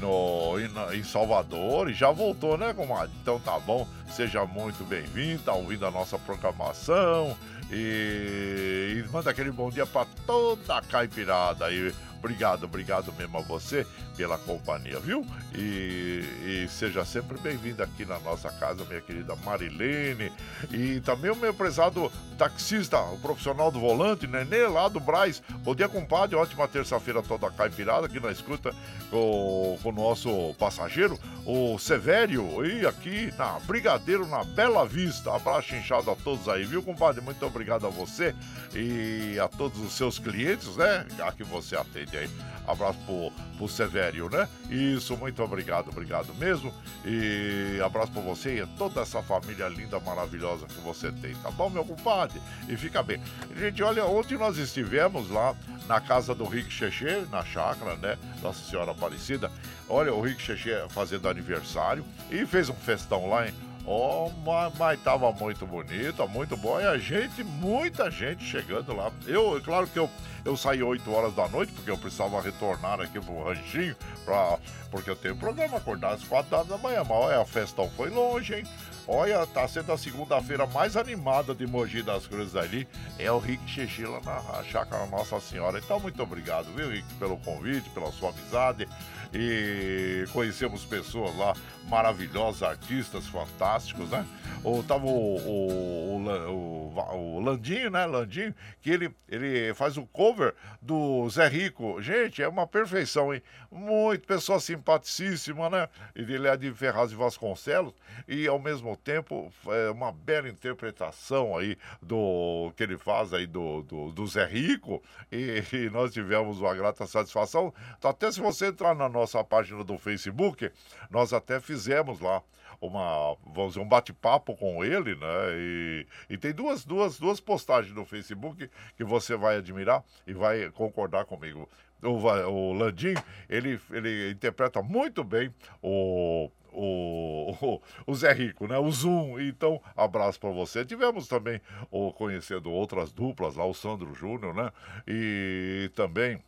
[0.00, 0.58] no,
[0.94, 3.10] em, Salvador e já voltou, né, comadre?
[3.22, 7.36] Então tá bom, seja muito bem-vindo, tá ouvindo a nossa programação
[7.70, 11.92] e, e manda aquele bom dia para toda a caipirada aí.
[12.18, 13.86] Obrigado, obrigado mesmo a você
[14.18, 15.24] pela companhia, viu?
[15.54, 20.32] E, e seja sempre bem-vindo aqui na nossa casa, minha querida Marilene.
[20.72, 25.40] E também o meu prezado taxista, o profissional do volante, Nenê, lá do Braz.
[25.62, 26.34] Bom dia, compadre.
[26.34, 28.74] Ótima terça-feira toda caipirada aqui na escuta
[29.08, 31.16] com, o nosso passageiro,
[31.46, 32.66] o Sevério.
[32.66, 35.32] E aqui na Brigadeiro, na Bela Vista.
[35.32, 37.20] Abraço inchado a todos aí, viu, compadre?
[37.20, 38.34] Muito obrigado a você
[38.74, 41.06] e a todos os seus clientes, né?
[41.16, 42.28] Já que você atende aí.
[42.66, 43.68] Abraço pro, pro
[44.08, 44.48] Sevério, né?
[44.70, 46.72] Isso, muito obrigado, obrigado mesmo.
[47.04, 51.50] E abraço pra você e a toda essa família linda, maravilhosa que você tem, tá
[51.50, 52.40] bom, meu compadre?
[52.68, 53.20] E fica bem.
[53.56, 55.54] Gente, olha, ontem nós estivemos lá
[55.86, 58.18] na casa do Rick Cheche, na chácara, né?
[58.42, 59.50] Nossa Senhora Aparecida.
[59.88, 63.54] Olha, o Rick Cheche fazendo aniversário e fez um festão lá, hein?
[63.90, 66.78] Oh, mas, mas tava muito bonito, muito bom.
[66.78, 69.10] E a gente, muita gente chegando lá.
[69.26, 70.10] Eu, claro que eu,
[70.44, 74.58] eu saí 8 horas da noite, porque eu precisava retornar aqui pro ranchinho, pra,
[74.90, 76.98] porque eu tenho programa acordar às 4 horas da manhã.
[77.02, 78.66] Mas olha, a festão foi longe, hein?
[79.10, 82.86] Olha, tá sendo a segunda-feira mais animada de Mogi das Cruzes ali.
[83.18, 85.78] É o Rick Xixila na Chácara Nossa Senhora.
[85.78, 88.86] Então, muito obrigado, viu, Rick, pelo convite, pela sua amizade
[89.32, 91.54] e conhecemos pessoas lá
[91.88, 94.26] maravilhosas, artistas fantásticos, né?
[94.62, 96.18] Ou tava o, o,
[96.50, 98.04] o, o, Landinho, né?
[98.04, 102.00] Landinho, que ele, ele faz o cover do Zé Rico.
[102.02, 103.42] Gente, é uma perfeição, hein?
[103.70, 105.88] Muito pessoa simpaticíssima, né?
[106.14, 107.94] Ele é de Ferraz de Vasconcelos
[108.26, 113.82] e ao mesmo tempo é uma bela interpretação aí do que ele faz aí do,
[113.82, 117.72] do, do Zé Rico e, e, nós tivemos uma grata satisfação.
[118.02, 120.70] Até se você entrar na nossa página do Facebook,
[121.10, 122.42] nós até fizemos lá
[122.80, 125.26] uma, vamos dizer, um bate-papo com ele, né?
[125.56, 130.70] E, e tem duas, duas, duas postagens no Facebook que você vai admirar e vai
[130.70, 131.68] concordar comigo.
[132.02, 133.14] O, o Landim,
[133.48, 138.78] ele, ele interpreta muito bem o, o, o, Zé Rico, né?
[138.78, 139.38] O Zoom.
[139.40, 140.84] Então, abraço para você.
[140.84, 141.60] Tivemos também
[141.90, 144.70] o conhecendo outras duplas lá, o Sandro Júnior, né?
[145.06, 146.38] E também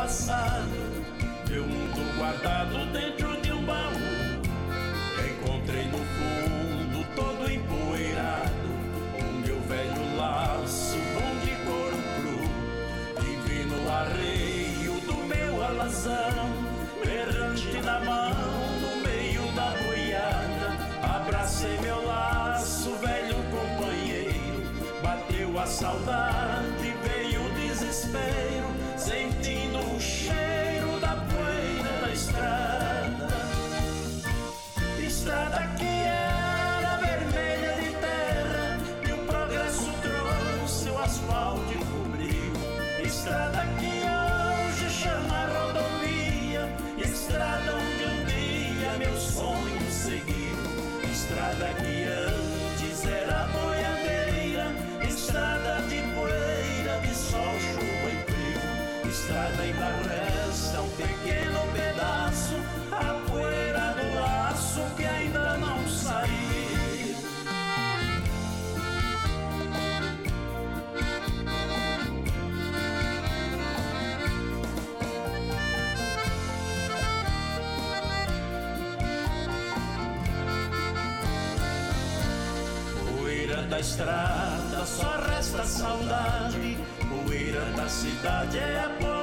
[0.08, 1.04] Passado.
[1.50, 4.40] Meu mundo guardado dentro de um baú.
[5.28, 8.68] Encontrei no fundo, todo empoeirado
[9.18, 13.22] O meu velho laço, bom de couro cru.
[13.22, 16.54] Vivi no arreio do meu alazão
[17.04, 18.32] Berrante na mão,
[18.80, 20.68] no meio da boiada.
[21.02, 24.72] Abracei meu laço, velho companheiro.
[25.02, 26.88] Bateu a saudade,
[27.78, 28.67] desespero,
[29.38, 32.87] sentindo o cheiro da poeira da estrada.
[59.58, 62.54] Estrada ainda resta um pequeno pedaço,
[62.92, 66.38] a poeira do laço que ainda não saiu.
[83.18, 86.78] Poeira da estrada, só resta saudade.
[87.08, 89.17] Poeira da cidade é a vê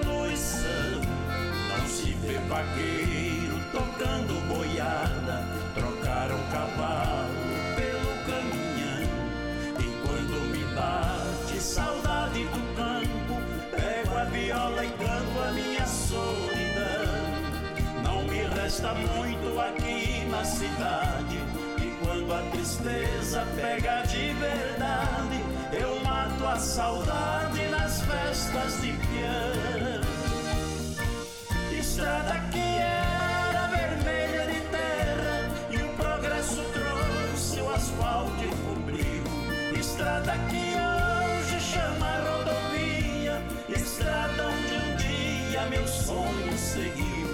[2.47, 5.43] vaqueiro tocando boiada,
[5.73, 9.09] trocaram cavalo pelo caminhão.
[9.79, 13.41] E quando me bate saudade do campo,
[13.71, 17.15] pego a viola e canto a minha solidão.
[18.03, 21.39] Não me resta muito aqui na cidade.
[21.79, 25.43] E quando a tristeza pega de verdade,
[25.73, 29.94] eu mato a saudade nas festas de piano
[31.95, 39.23] estrada que era vermelha de terra e o progresso trouxe o asfalto e cobriu.
[39.79, 47.29] Estrada que hoje chama rodovia, estrada onde um dia meu sonho seguiu.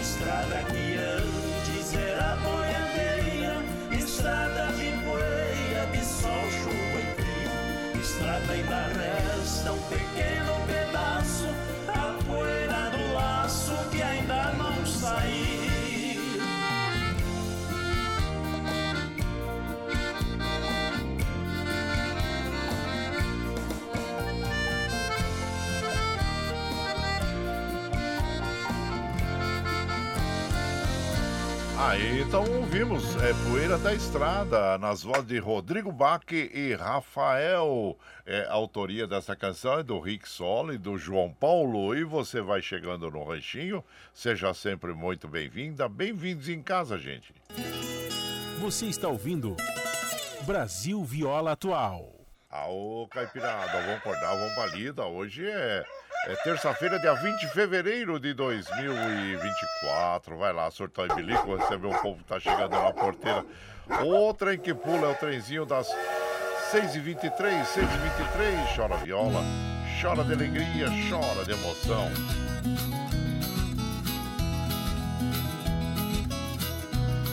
[0.00, 3.64] Estrada que antes era boiadeira,
[3.98, 8.00] estrada de poeira, de sol, chuva e frio.
[8.00, 11.48] Estrada ainda resta um pequeno pedaço,
[15.24, 15.53] não
[31.86, 37.98] Aí então ouvimos é, Poeira da Estrada, nas vozes de Rodrigo Bach e Rafael.
[38.24, 41.94] É, autoria dessa canção é do Rick Solo e do João Paulo.
[41.94, 45.86] E você vai chegando no ranchinho, seja sempre muito bem-vinda.
[45.86, 47.34] Bem-vindos em casa, gente.
[48.60, 49.54] Você está ouvindo
[50.46, 52.13] Brasil Viola Atual.
[52.54, 55.04] Aô, Caipirada, vamos acordar, vamos pra lida.
[55.04, 55.84] Hoje é,
[56.28, 60.36] é terça-feira, dia 20 de fevereiro de 2024.
[60.36, 63.44] Vai lá, surtar e bilico, receber o povo que tá chegando na porteira.
[64.06, 65.88] O trem que pula é o trenzinho das
[66.70, 68.76] 6h23, 6h23.
[68.76, 69.40] Chora viola,
[70.00, 72.08] chora de alegria, chora de emoção.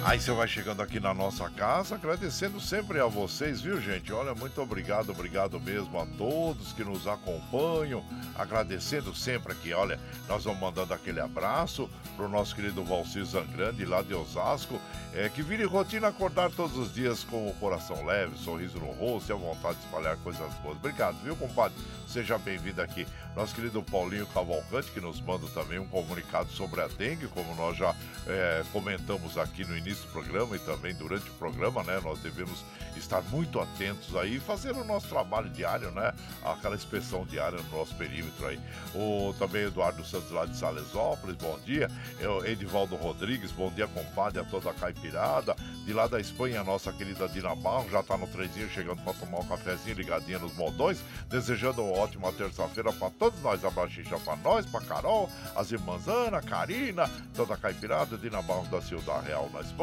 [0.04, 4.12] Aí você vai chegando aqui na nossa casa, agradecendo sempre a vocês, viu, gente?
[4.12, 8.04] Olha, muito obrigado, obrigado mesmo a todos que nos acompanham.
[8.36, 11.88] Agradecendo sempre aqui, olha, nós vamos mandando aquele abraço
[12.18, 14.82] pro nosso querido Valcir Zangrande, lá de Osasco,
[15.14, 19.32] é, que vire rotina acordar todos os dias com o coração leve, sorriso no rosto
[19.32, 20.78] e a vontade de espalhar coisas boas.
[20.78, 21.78] Obrigado, viu, compadre?
[22.08, 23.06] Seja bem-vindo aqui.
[23.36, 27.78] Nosso querido Paulinho Cavalcante, que nos manda também um comunicado sobre a dengue, como nós
[27.78, 27.96] já
[28.28, 32.00] é, comentamos aqui no início do programa e também durante o programa, né?
[32.04, 32.64] Nós devemos
[32.96, 36.14] estar muito atentos aí, fazer o nosso trabalho diário, né?
[36.44, 38.60] Aquela inspeção diária no nosso perímetro aí.
[38.94, 41.90] O também Eduardo Santos lá de Salesópolis, bom dia.
[42.20, 45.56] Eu, Edivaldo Rodrigues, bom dia, compadre, a toda a caipirada.
[45.86, 49.14] De lá da Espanha, a nossa querida Dina Barro já tá no trenzinho chegando para
[49.14, 53.66] tomar um cafezinho ligadinha nos moldões, desejando uma ótima terça-feira para todos nós.
[53.66, 58.82] Abraxixa para nós, para Carol, as irmãs Ana, Karina, toda a caipirada, Dina Barros da
[58.82, 59.81] Ciudad Real na Espanha.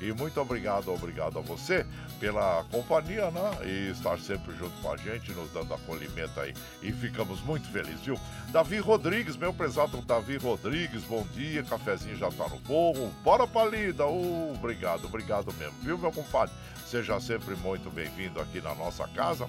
[0.00, 1.86] E muito obrigado, obrigado a você
[2.18, 3.50] pela companhia, né?
[3.64, 6.54] E estar sempre junto com a gente, nos dando acolhimento aí.
[6.82, 8.18] E ficamos muito felizes, viu?
[8.50, 13.12] Davi Rodrigues, meu prezado Davi Rodrigues, bom dia, cafezinho já tá no fogo.
[13.24, 16.54] Bora pra lida, uh, obrigado, obrigado mesmo, viu, meu compadre?
[16.92, 19.46] Seja sempre muito bem-vindo aqui na nossa casa.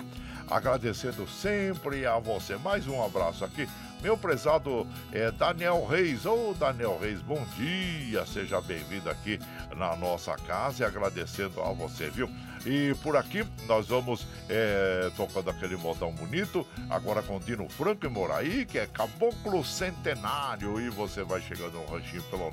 [0.50, 2.56] Agradecendo sempre a você.
[2.56, 3.68] Mais um abraço aqui.
[4.02, 6.26] Meu prezado é, Daniel Reis.
[6.26, 8.26] Ô, Daniel Reis, bom dia.
[8.26, 9.40] Seja bem-vindo aqui
[9.76, 12.30] na nossa casa e agradecendo a você, viu?
[12.66, 18.10] E por aqui nós vamos é, tocando aquele modão bonito, agora com Dino Franco e
[18.10, 20.80] Moraí, que é Caboclo Centenário.
[20.80, 22.50] E você vai chegando no ranchinho pelo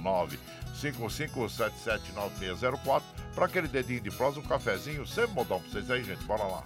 [0.81, 3.03] 955779604
[3.35, 6.25] para aquele dedinho de prosa, um cafezinho, sempre modão pra vocês aí, gente.
[6.25, 6.65] Bora lá.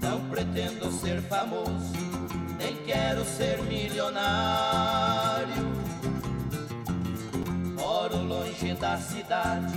[0.00, 1.92] Não pretendo ser famoso,
[2.58, 5.64] nem quero ser milionário.
[7.74, 9.74] Moro longe da cidade,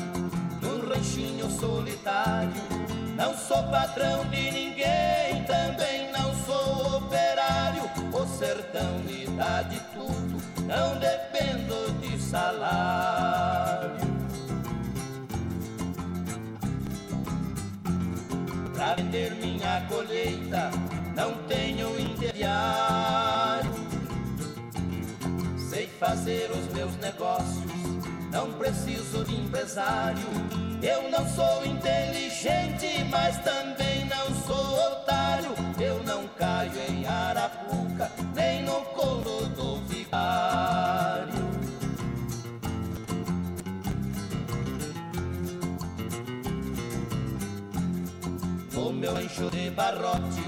[0.62, 2.87] num ranchinho solitário.
[3.18, 7.82] Não sou patrão de ninguém, também não sou operário.
[8.14, 13.98] O sertão me dá de tudo, não dependo de salário.
[18.76, 20.70] Pra vender minha colheita,
[21.16, 23.72] não tenho intermediário.
[25.58, 27.97] Sei fazer os meus negócios,
[28.38, 30.22] não preciso de empresário.
[30.84, 35.54] Eu não sou inteligente, mas também não sou otário.
[35.80, 41.34] Eu não caio em arapuca, nem no colo do vigário.
[48.72, 50.44] No meu rancho de barrote,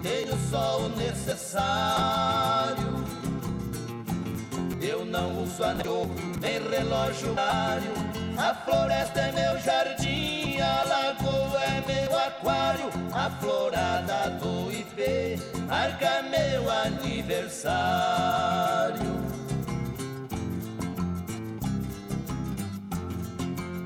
[0.00, 2.02] tenho só o necessário.
[4.82, 6.10] Eu não uso anel,
[6.40, 7.92] nem relógio horário.
[8.36, 12.90] A floresta é meu jardim, a lagoa é meu aquário.
[13.12, 17.72] A florada do IP marca meu aniversário.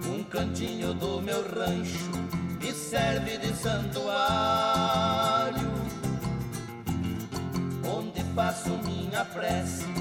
[0.07, 2.11] Um cantinho do meu rancho
[2.59, 4.11] me serve de santuário,
[7.84, 9.95] onde faço minha prece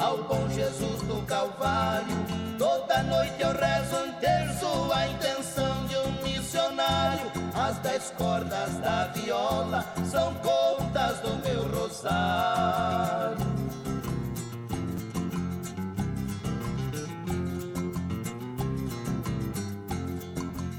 [0.00, 2.16] ao bom Jesus do Calvário.
[2.58, 7.30] Toda noite eu rezo um terço, a intenção de um missionário.
[7.54, 13.36] As dez cordas da viola são contas do meu rosário.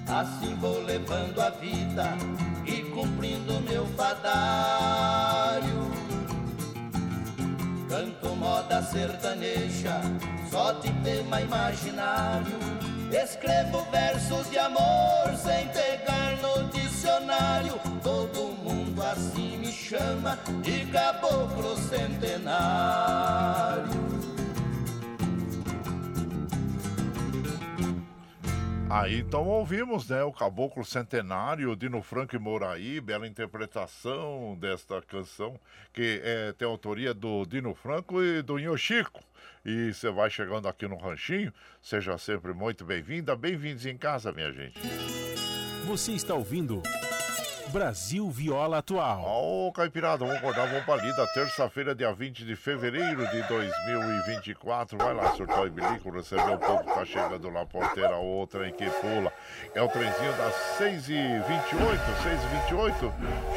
[0.07, 2.17] Assim vou levando a vida
[2.65, 5.20] e cumprindo meu fadário.
[8.83, 10.01] Sertaneja,
[10.49, 12.57] só de tema imaginário.
[13.11, 17.73] Escrevo versos de amor sem pegar no dicionário.
[18.01, 22.91] Todo mundo assim me chama de caboclo centenário.
[28.93, 35.57] Aí então ouvimos, né, o Caboclo Centenário, Dino Franco e Moraí, bela interpretação desta canção,
[35.93, 39.23] que é, tem autoria do Dino Franco e do Inhochico.
[39.63, 44.51] E você vai chegando aqui no Ranchinho, seja sempre muito bem-vinda, bem-vindos em casa, minha
[44.51, 44.77] gente.
[45.85, 46.83] Você está ouvindo
[47.71, 49.23] Brasil Viola Atual.
[49.23, 51.25] Ô, Caipirada, vamos acordar, vamos pra lida.
[51.33, 54.97] Terça-feira, dia 20 de fevereiro de 2024.
[54.97, 58.89] Vai lá, surtou e bilico, recebeu um pouco, tá chegando lá, porteira, outra em que
[58.89, 59.31] pula.
[59.73, 61.47] É o trenzinho das 6h28,
[62.69, 63.13] 6h28.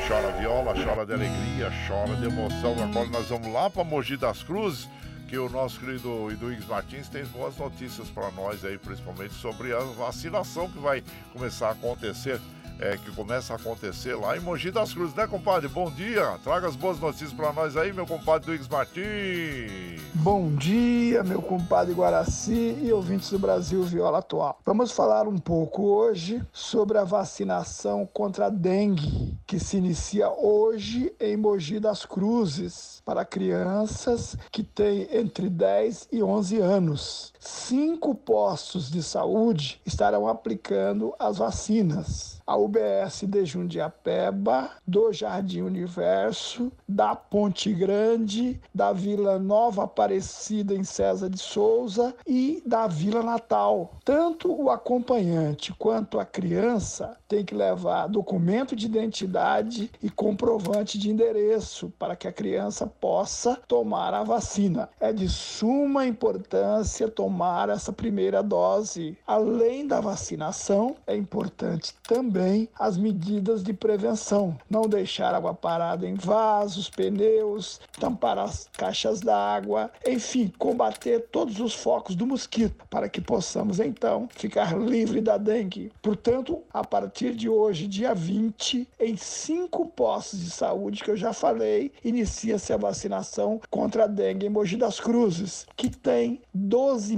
[0.06, 2.72] Chora viola, chora de alegria, chora de emoção.
[2.72, 4.88] Agora nós vamos lá pra Mogi das Cruzes
[5.28, 9.80] que o nosso querido Eduígues Martins tem boas notícias para nós aí, principalmente sobre a
[9.80, 11.02] vacinação que vai
[11.32, 12.40] começar a acontecer
[12.78, 15.68] é, que começa a acontecer lá em Mogi das Cruzes, né, compadre?
[15.68, 20.02] Bom dia, traga as boas notícias para nós aí, meu compadre Duígues Martins.
[20.14, 24.58] Bom dia, meu compadre Guaraci e ouvintes do Brasil Viola Atual.
[24.64, 31.12] Vamos falar um pouco hoje sobre a vacinação contra a dengue, que se inicia hoje
[31.20, 37.33] em Mogi das Cruzes, para crianças que têm entre 10 e 11 anos.
[37.46, 46.70] Cinco postos de saúde estarão aplicando as vacinas a UBS de Jundiapeba, do Jardim Universo,
[46.86, 53.94] da Ponte Grande, da Vila Nova Aparecida em César de Souza e da Vila Natal.
[54.04, 61.10] Tanto o acompanhante quanto a criança tem que levar documento de identidade e comprovante de
[61.10, 64.88] endereço para que a criança possa tomar a vacina.
[65.00, 67.33] É de suma importância tomar
[67.72, 69.16] essa primeira dose.
[69.26, 74.56] Além da vacinação, é importante também as medidas de prevenção.
[74.68, 81.74] Não deixar água parada em vasos, pneus, tampar as caixas d'água, enfim, combater todos os
[81.74, 85.92] focos do mosquito para que possamos então ficar livre da dengue.
[86.02, 91.32] Portanto, a partir de hoje, dia 20, em cinco postos de saúde que eu já
[91.32, 96.40] falei, inicia-se a vacinação contra a dengue em Mogi das Cruzes, que tem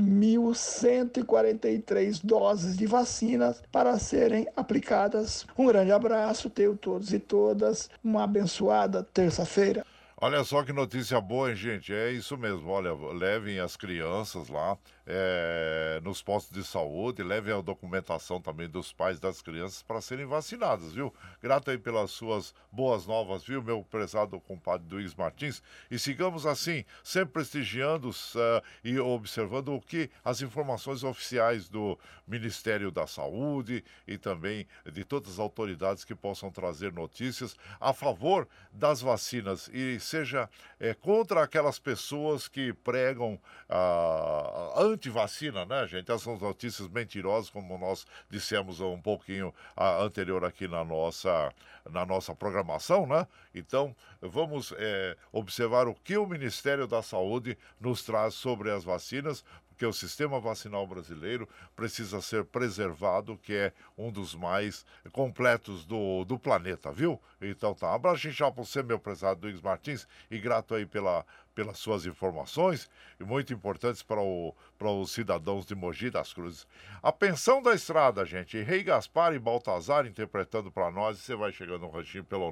[0.06, 8.24] 12.143 doses de vacinas para serem aplicadas um grande abraço, tenho todos e todas uma
[8.24, 9.84] abençoada terça-feira.
[10.18, 11.92] Olha só que notícia boa, hein, gente?
[11.92, 12.70] É isso mesmo.
[12.70, 18.92] Olha, levem as crianças lá é, nos postos de saúde, levem a documentação também dos
[18.92, 21.14] pais das crianças para serem vacinadas, viu?
[21.40, 25.62] Grato aí pelas suas boas novas, viu, meu prezado compadre Luiz Martins?
[25.90, 31.96] E sigamos assim, sempre prestigiando uh, e observando o que as informações oficiais do
[32.26, 38.48] Ministério da Saúde e também de todas as autoridades que possam trazer notícias a favor
[38.72, 40.50] das vacinas e seja
[40.80, 43.38] é, contra aquelas pessoas que pregam
[43.68, 46.10] a uh, anti-vacina, né, gente?
[46.10, 51.52] Essas notícias mentirosas, como nós dissemos um pouquinho anterior aqui na nossa,
[51.88, 53.26] na nossa programação, né?
[53.54, 59.44] Então, vamos é, observar o que o Ministério da Saúde nos traz sobre as vacinas,
[59.76, 61.46] porque o sistema vacinal brasileiro
[61.76, 67.20] precisa ser preservado, que é um dos mais completos do, do planeta, viu?
[67.42, 67.92] Então tá.
[67.92, 72.06] Um abraço inchado para você, meu prezado Luiz Martins, e grato aí pela, pelas suas
[72.06, 72.88] informações
[73.20, 76.66] e muito importantes para, o, para os cidadãos de Mogi das Cruzes.
[77.02, 78.58] A pensão da estrada, gente.
[78.62, 81.18] Rei Gaspar e Baltazar interpretando para nós.
[81.18, 82.50] E você vai chegando no ranchinho pelo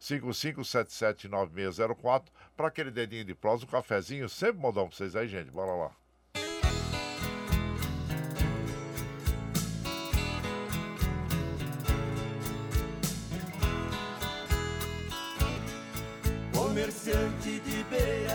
[0.00, 2.26] 955779604
[2.56, 4.28] para aquele dedinho de prosa, um cafezinho.
[4.28, 5.50] Sempre modão para vocês aí, gente.
[5.50, 6.03] Bora lá.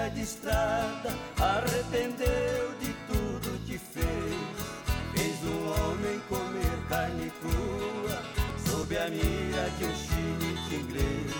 [0.10, 4.06] De estrada arrependeu de tudo que fez.
[5.14, 8.22] Fez um homem comer carne crua
[8.66, 11.34] sob a mira de um chinite inglês.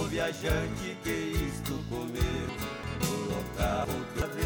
[0.00, 2.48] Um viajante que isto comeu,
[3.00, 4.44] colocar outra vez.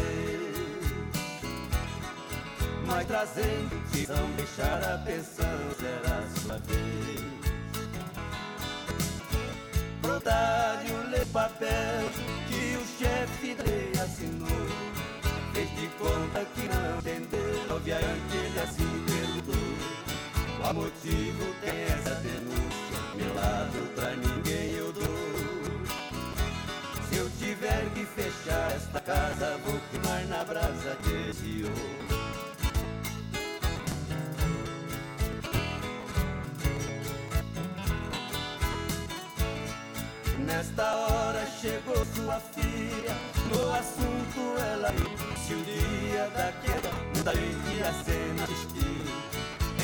[2.85, 5.45] Mas trazendo que não deixar a pensão
[5.77, 7.19] será sua vez
[10.19, 12.09] brotário lê papel
[12.79, 14.47] o chefe dele assinou.
[15.53, 20.59] Fez de conta que não entendeu, obviamente ele assim perguntou.
[20.61, 22.99] Qual motivo tem essa denúncia?
[23.15, 25.03] Meu lado pra ninguém eu dou.
[27.09, 32.08] Se eu tiver que fechar esta casa, vou queimar na brasa desse ouro.
[42.61, 43.15] Filha.
[43.49, 44.91] No assunto ela
[45.37, 49.03] se o dia da queda, muita gente a cena assistiu.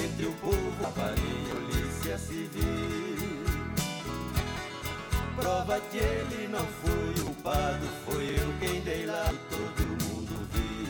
[0.04, 3.46] Entre o povo, a varinha, polícia civil.
[5.36, 10.88] Prova que ele não foi o culpado, foi eu quem dei lá todo mundo viu.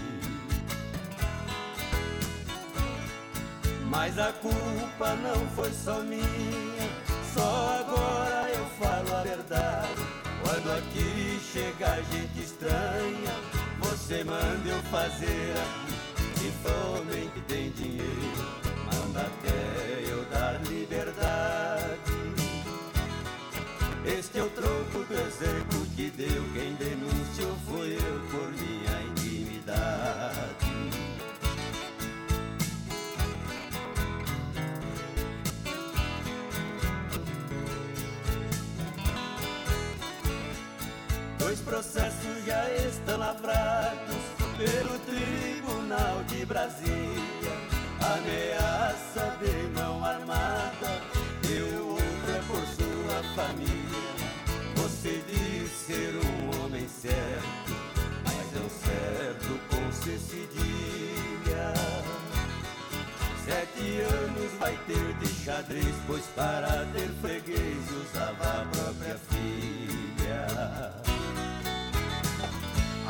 [3.89, 6.89] Mas a culpa não foi só minha,
[7.33, 10.01] só agora eu falo a verdade.
[10.41, 13.33] Quando aqui chega gente estranha,
[13.79, 15.55] você manda eu fazer
[16.65, 18.45] for homem que tem dinheiro,
[18.85, 22.15] manda até eu dar liberdade.
[24.05, 26.43] Este é o troco do exemplo que deu.
[26.53, 28.04] Quem denunciou foi eu
[41.65, 44.15] processos já estão lavrados
[44.55, 47.55] pelo Tribunal de Brasília.
[47.99, 51.01] Ameaça de mão armada
[51.49, 53.75] e o outro é por sua família.
[54.75, 57.73] Você diz ser um homem certo,
[58.23, 61.73] mas é o certo com C cedilha.
[63.43, 69.74] Sete anos vai ter de xadrez, pois para ter freguês usava a própria filha.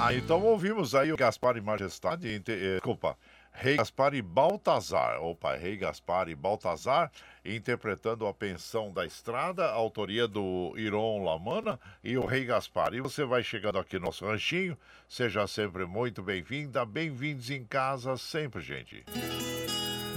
[0.06, 3.18] Ah, então ouvimos aí o Gaspar e Majestade, eh, desculpa,
[3.52, 7.12] Rei Gaspar e Baltazar, opa, Rei Gaspar e Baltazar,
[7.44, 12.94] interpretando a Pensão da Estrada, autoria do Iron Lamana e o Rei Gaspar.
[12.94, 14.78] E você vai chegando aqui no nosso ranchinho,
[15.10, 19.04] seja sempre muito bem-vinda, bem-vindos em casa sempre, gente.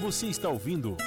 [0.03, 0.99] Você está ouvindo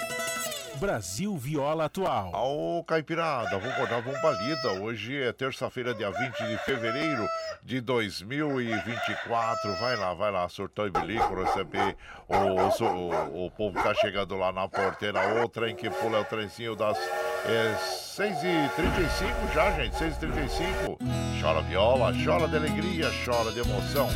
[0.81, 2.31] Brasil Viola Atual.
[2.33, 4.81] Ô, Caipirada, vamos acordar, vamos balida.
[4.81, 7.23] Hoje é terça-feira, dia 20 de fevereiro
[7.61, 9.75] de 2024.
[9.75, 11.95] Vai lá, vai lá, surtão e bilico, receber
[12.27, 15.43] o, o, o, povo que tá chegando lá na porteira.
[15.43, 17.75] O trem que pula é o trencinho das é,
[18.17, 20.97] 6h35 já, gente, 6h35.
[21.39, 24.09] Chora viola, chora de alegria, chora de emoção.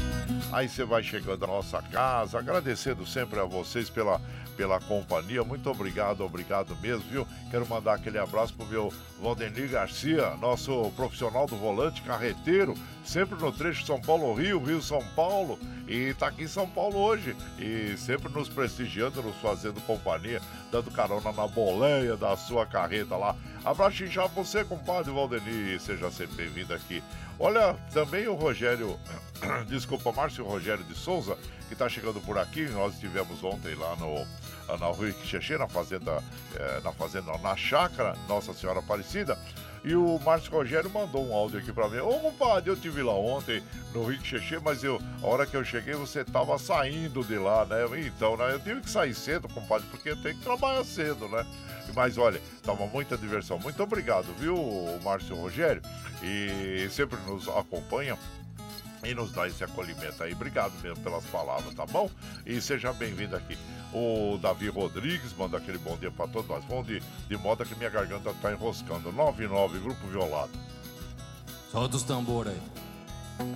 [0.52, 4.20] Aí você vai chegando à nossa casa, agradecendo sempre a vocês pela,
[4.56, 5.44] pela companhia.
[5.44, 7.28] Muito obrigado, obrigado mesmo, viu?
[7.52, 13.52] Quero mandar aquele abraço pro meu Valdenir Garcia, nosso profissional do volante, carreteiro, sempre no
[13.52, 18.50] trecho São Paulo-Rio, Rio-São Paulo, e tá aqui em São Paulo hoje, e sempre nos
[18.50, 20.42] prestigiando, nos fazendo companhia,
[20.72, 23.36] dando carona na boleia da sua carreta lá.
[23.64, 27.02] Abraço já pra você, compadre Valdenir, seja sempre bem-vindo aqui.
[27.40, 29.00] Olha, também o Rogério,
[29.68, 31.38] desculpa, Márcio Rogério de Souza,
[31.68, 34.26] que tá chegando por aqui, nós estivemos ontem lá no
[34.68, 36.24] na Rua Ixexê, na fazenda,
[36.56, 39.38] eh, na fazenda, na chácara Nossa Senhora Aparecida.
[39.84, 42.00] E o Márcio Rogério mandou um áudio aqui pra mim.
[42.00, 43.62] Ô, compadre, eu tive lá ontem
[43.94, 47.66] no Rio Xexê, mas eu, a hora que eu cheguei você tava saindo de lá,
[47.66, 47.86] né?
[48.04, 51.46] Então, né, eu tive que sair cedo, compadre, porque eu tenho que trabalhar cedo, né?
[51.94, 53.60] Mas olha, tava muita diversão.
[53.60, 54.58] Muito obrigado, viu,
[55.04, 55.84] Márcio Rogério?
[56.24, 58.18] E sempre nos acompanha
[59.04, 60.34] e nos dá esse acolhimento aí.
[60.34, 62.10] Obrigado mesmo pelas palavras, tá bom?
[62.44, 63.56] E seja bem-vindo aqui.
[63.98, 66.66] O Davi Rodrigues manda aquele bom dia para todos nós.
[66.66, 69.10] Bom de, de moda que minha garganta tá enroscando.
[69.10, 70.52] 99, Grupo Violado.
[71.72, 73.56] Solta os tambores aí.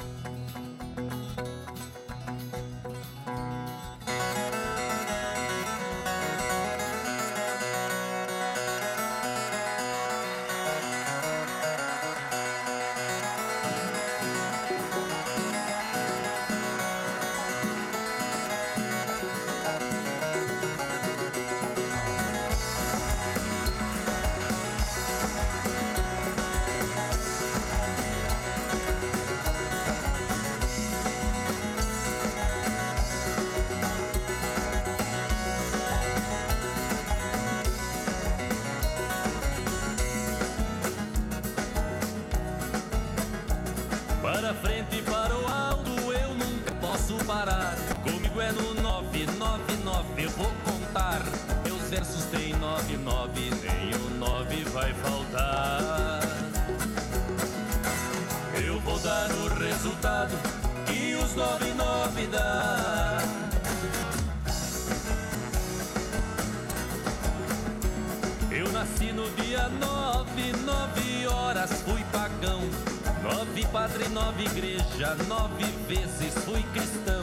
[73.60, 77.22] Nove padre, nove igreja, nove vezes fui cristão.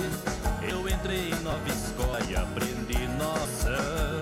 [0.60, 4.20] Eu entrei em nova escola e aprendi noção.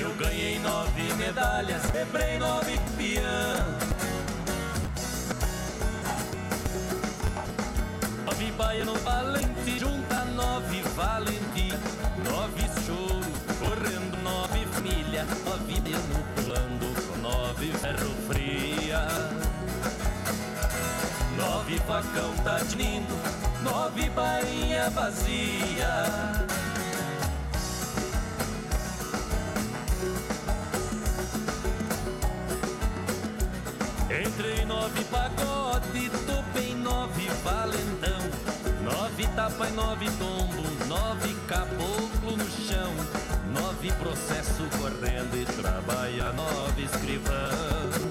[0.00, 3.88] Eu ganhei nove medalhas, quebrei nove pião.
[8.56, 11.68] baiano valente, junta nove valente,
[12.24, 13.30] nove choro,
[13.60, 18.47] correndo nove família, nove no pulando, nove ferro fria.
[21.68, 23.14] Nove facão tá tinindo,
[23.62, 26.02] nove bainha vazia.
[34.08, 38.18] Entrei nove pagode, topei nove valentão.
[38.82, 42.94] Nove tapa e nove tombo, nove caboclo no chão.
[43.52, 48.08] Nove processo correndo e trabalha nove escrivão.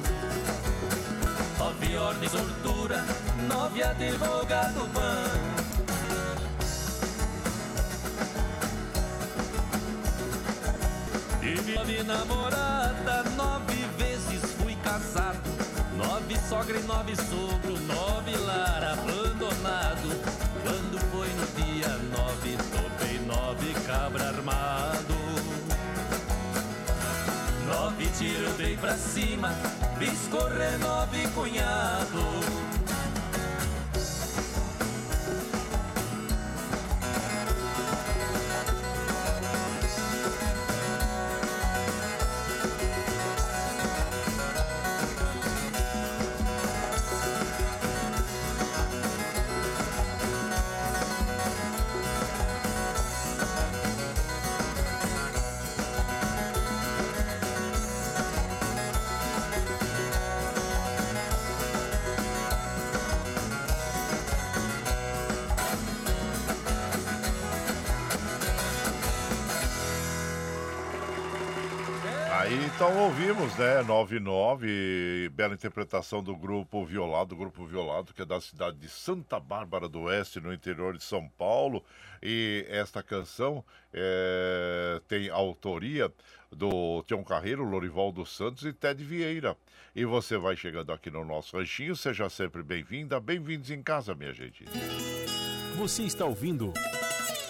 [1.57, 3.03] Nove ordens tortura,
[3.47, 5.57] nove advogado vão
[11.39, 15.57] Tive nove namorada, nove vezes fui casado
[15.97, 20.09] Nove sogra e nove sogro, nove lar abandonado.
[20.61, 25.15] Quando foi no dia nove, topei nove cabra armado.
[27.65, 29.55] Nove tiro dei pra cima,
[29.97, 30.29] fiz
[30.79, 32.76] nove cunhado.
[72.77, 73.81] Então ouvimos, né?
[73.81, 79.89] 99, bela interpretação do grupo Violado, grupo Violado, que é da cidade de Santa Bárbara
[79.89, 81.83] do Oeste, no interior de São Paulo.
[82.21, 86.13] E esta canção é, tem autoria
[86.51, 89.57] do Tião Carreiro, Lorival dos Santos e Ted Vieira.
[89.95, 94.33] E você vai chegando aqui no nosso ranchinho, seja sempre bem-vinda, bem-vindos em casa, minha
[94.33, 94.65] gente.
[95.77, 96.71] Você está ouvindo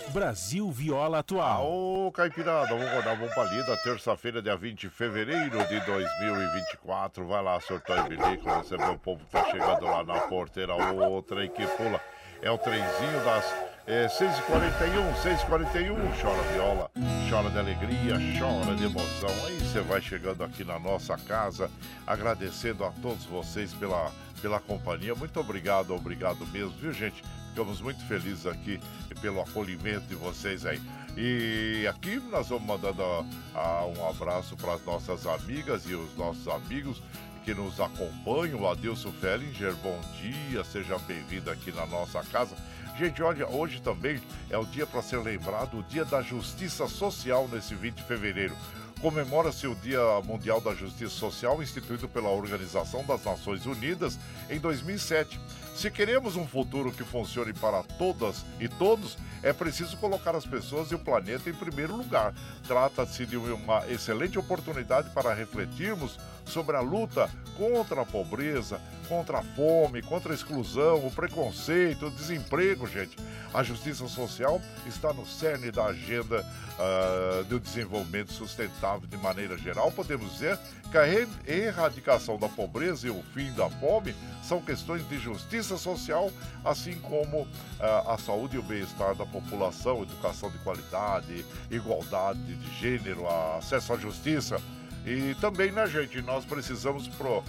[0.09, 1.69] Brasil Viola Atual.
[1.69, 7.25] Ô, Caipirada, vamos rodar pra lida, terça-feira, dia 20 de fevereiro de 2024.
[7.27, 10.75] Vai lá, surtou e bilico, receber o povo que tá chegando lá na porteira.
[10.75, 12.01] O trem que pula
[12.41, 13.45] é o trenzinho das
[13.87, 16.21] é, 6h41, 6h41.
[16.21, 16.91] Chora viola,
[17.29, 19.29] chora de alegria, chora de emoção.
[19.45, 21.71] Aí você vai chegando aqui na nossa casa,
[22.05, 24.11] agradecendo a todos vocês pela,
[24.41, 25.15] pela companhia.
[25.15, 27.23] Muito obrigado, obrigado mesmo, viu, gente?
[27.49, 28.79] Ficamos muito felizes aqui
[29.21, 30.81] pelo acolhimento de vocês aí.
[31.15, 33.01] E aqui nós vamos mandando
[33.55, 37.01] ah, um abraço para as nossas amigas e os nossos amigos
[37.43, 38.69] que nos acompanham.
[38.69, 42.53] Adilson Fellinger, bom dia, seja bem-vindo aqui na nossa casa.
[42.97, 44.19] Gente, olha, hoje também
[44.49, 48.55] é o dia para ser lembrado, o Dia da Justiça Social nesse 20 de fevereiro
[48.99, 54.17] comemora-se o Dia Mundial da Justiça Social, instituído pela Organização das Nações Unidas
[54.49, 55.39] em 2007.
[55.77, 60.89] Se queremos um futuro que funcione para todas e todos, é preciso colocar as pessoas
[60.89, 62.33] e o planeta em primeiro lugar.
[62.67, 66.17] Trata-se de uma excelente oportunidade para refletirmos
[66.47, 72.11] sobre a luta contra a pobreza, contra a fome, contra a exclusão, o preconceito, o
[72.11, 73.15] desemprego, gente.
[73.53, 76.43] A justiça social está no cerne da agenda
[76.77, 79.91] uh, do desenvolvimento sustentável de maneira geral.
[79.91, 80.57] Podemos dizer
[80.91, 81.05] que a
[81.45, 86.31] erradicação da pobreza e o fim da fome são questões de justiça social,
[86.63, 92.79] assim como uh, a saúde e o bem-estar da população, educação de qualidade, igualdade de
[92.79, 93.27] gênero,
[93.57, 94.61] acesso à justiça.
[95.03, 97.43] E também, né, gente, nós precisamos pro,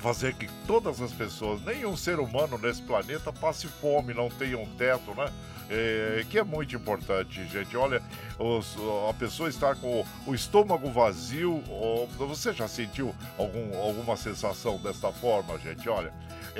[0.00, 4.66] fazer que todas as pessoas, nenhum ser humano nesse planeta passe fome, não tenha um
[4.76, 5.32] teto, né?
[5.72, 7.76] É, que é muito importante, gente.
[7.76, 8.02] Olha,
[8.36, 8.76] os,
[9.08, 11.62] a pessoa está com o estômago vazio.
[11.68, 15.88] Ou, você já sentiu algum, alguma sensação desta forma, gente?
[15.88, 16.12] Olha,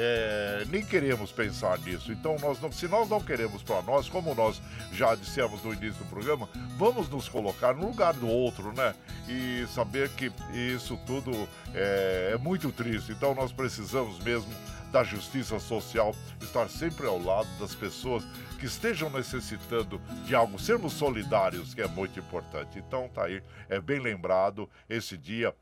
[0.02, 2.10] é, nem queremos pensar nisso.
[2.10, 4.60] Então, nós não, se nós não queremos para nós, como nós
[4.92, 6.48] já dissemos no início do programa,
[6.78, 8.94] vamos nos colocar no lugar do outro, né?
[9.28, 11.30] E saber que isso tudo
[11.74, 13.12] é, é muito triste.
[13.12, 14.50] Então, nós precisamos mesmo
[14.90, 18.24] da justiça social, estar sempre ao lado das pessoas
[18.58, 22.78] que estejam necessitando de algo, sermos solidários, que é muito importante.
[22.78, 25.54] Então tá aí, é bem lembrado esse dia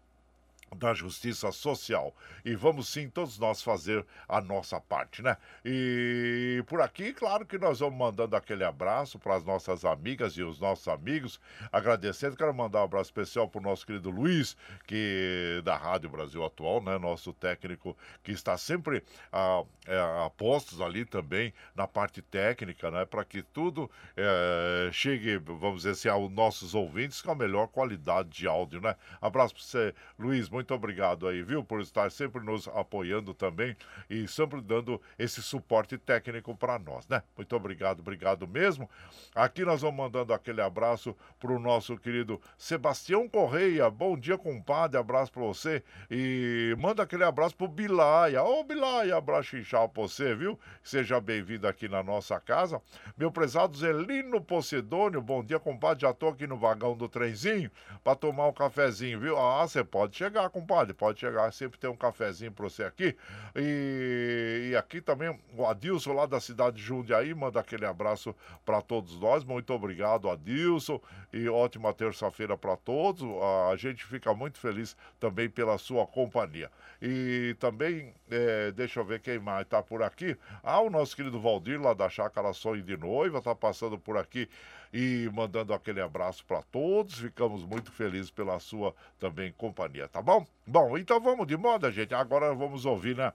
[0.77, 2.15] da justiça social.
[2.45, 5.37] E vamos sim todos nós fazer a nossa parte, né?
[5.65, 10.43] E por aqui, claro que nós vamos mandando aquele abraço para as nossas amigas e
[10.43, 11.41] os nossos amigos,
[11.73, 12.37] agradecendo.
[12.37, 16.83] Quero mandar um abraço especial para o nosso querido Luiz, que da Rádio Brasil Atual,
[16.83, 16.99] né?
[16.99, 23.05] Nosso técnico que está sempre a, a, a postos ali também na parte técnica, né?
[23.05, 28.29] Para que tudo é, chegue, vamos dizer assim, aos nossos ouvintes com a melhor qualidade
[28.29, 28.97] de áudio, né?
[29.21, 30.49] Abraço para você, Luiz.
[30.73, 33.77] Obrigado aí, viu, por estar sempre nos apoiando também
[34.09, 37.23] e sempre dando esse suporte técnico para nós, né?
[37.37, 38.89] Muito obrigado, obrigado mesmo.
[39.35, 43.91] Aqui nós vamos mandando aquele abraço para o nosso querido Sebastião Correia.
[43.91, 44.99] Bom dia, compadre.
[44.99, 45.83] Abraço para você.
[46.11, 48.43] E manda aquele abraço pro Bilaia.
[48.43, 50.59] Ô, Bilaia, abraço inchado pra você, viu?
[50.83, 52.81] Seja bem-vindo aqui na nossa casa.
[53.17, 56.03] Meu prezado Zelino Pocedônio, bom dia, compadre.
[56.03, 57.71] Já tô aqui no vagão do trenzinho
[58.03, 59.39] para tomar um cafezinho, viu?
[59.39, 63.17] Ah, você pode chegar, compadre, pode chegar, sempre tem um cafezinho para você aqui.
[63.55, 68.35] E, e, aqui também o Adilson, lá da cidade de Jundiaí, manda aquele abraço
[68.65, 69.45] para todos nós.
[69.45, 71.01] Muito obrigado, Adilson,
[71.33, 73.23] e ótima terça-feira para todos.
[73.71, 76.71] A gente fica muito feliz também pela sua companhia.
[77.01, 80.37] E também, é, deixa eu ver quem mais está por aqui.
[80.63, 84.49] Ah, o nosso querido Valdir, lá da Chácara Sonho de Noiva, está passando por aqui
[84.93, 87.19] e mandando aquele abraço para todos.
[87.19, 90.47] Ficamos muito felizes pela sua também companhia, tá bom?
[90.67, 92.15] Bom, então vamos de moda, gente.
[92.15, 93.33] Agora vamos ouvir, né?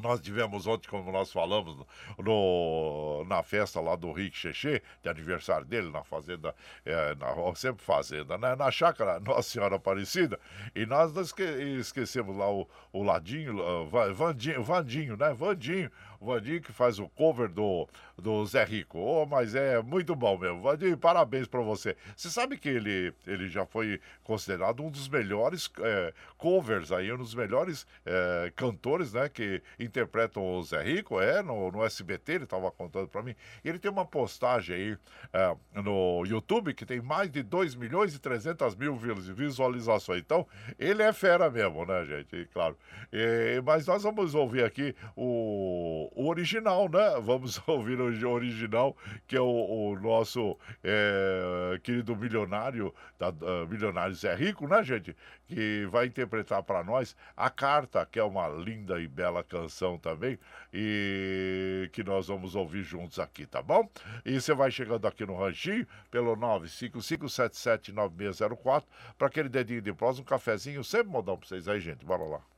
[0.00, 1.76] Nós tivemos ontem, como nós falamos,
[2.18, 6.54] no, na festa lá do Rick Cheche, de aniversário dele, na fazenda,
[6.86, 8.54] é, na, sempre fazenda, né?
[8.54, 10.38] na chácara Nossa Senhora Aparecida,
[10.72, 15.34] e nós esque, esquecemos lá o, o Ladinho, uh, Vandinho, Vandinho, né?
[15.34, 15.90] Vandinho,
[16.20, 18.98] o Vandinho que faz o cover do, do Zé Rico.
[18.98, 20.60] Oh, mas é muito bom mesmo.
[20.60, 21.96] Vandinho, parabéns para você.
[22.16, 27.18] Você sabe que ele, ele já foi considerado um dos melhores é, covers aí, um
[27.18, 29.28] dos melhores é, cantores, né?
[29.28, 33.34] Que interpretam o Zé Rico, é, no, no SBT, ele estava contando para mim.
[33.64, 34.98] Ele tem uma postagem aí
[35.32, 40.20] é, no YouTube que tem mais de 2 milhões e 300 mil visualizações.
[40.20, 40.46] Então,
[40.78, 42.36] ele é fera mesmo, né, gente?
[42.36, 42.76] E, claro.
[43.12, 47.20] E, mas nós vamos ouvir aqui o, o original, né?
[47.22, 54.14] Vamos ouvir o original, que é o, o nosso é, querido milionário, da, uh, milionário
[54.14, 55.14] Zé Rico, né, gente?
[55.46, 60.38] Que vai interpretar para nós a carta, que é uma linda e bela canção também
[60.72, 63.88] e que nós vamos ouvir juntos aqui, tá bom?
[64.24, 68.84] E você vai chegando aqui no ranchinho pelo 955779604
[69.16, 72.04] para aquele dedinho de prós, um cafezinho, sempre modão para vocês aí, gente.
[72.04, 72.57] Bora lá.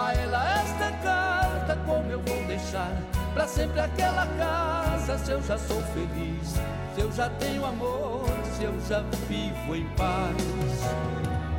[0.00, 2.90] A ela esta carta, como eu vou deixar
[3.34, 5.18] para sempre aquela casa?
[5.18, 6.54] Se eu já sou feliz,
[6.94, 10.36] se eu já tenho amor, se eu já vivo em paz.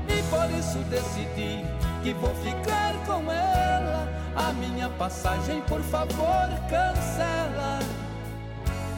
[0.08, 1.64] E por isso decidi
[2.04, 4.08] que vou ficar com ela.
[4.36, 7.80] A minha passagem, por favor, cancela.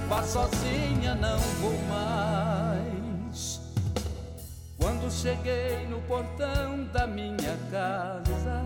[0.08, 3.60] Vá sozinha, não vou mais.
[4.80, 8.64] Quando cheguei no portão da minha casa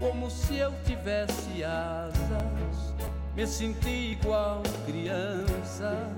[0.00, 2.94] como se eu tivesse asas.
[3.36, 6.10] Me senti igual criança,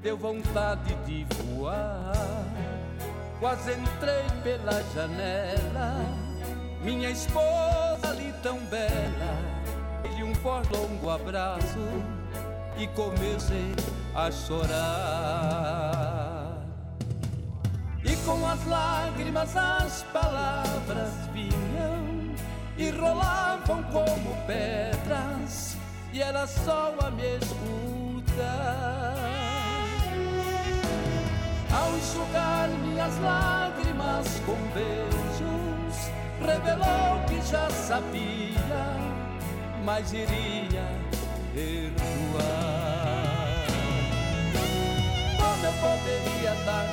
[0.00, 2.12] deu vontade de voar.
[3.40, 6.00] Quase entrei pela janela,
[6.82, 9.56] minha esposa ali tão bela.
[10.02, 11.78] Dei um forte longo abraço
[12.78, 13.74] e comecei
[14.14, 15.66] a chorar.
[18.24, 22.05] com as lágrimas as palavras vinham
[22.78, 25.76] e rolavam como pedras,
[26.12, 29.16] e era só a me escutar.
[31.72, 38.96] Ao enxugar minhas lágrimas com beijos, revelou que já sabia,
[39.84, 40.86] mas iria
[41.54, 42.46] perdoar.
[45.38, 46.86] Como eu poderia dar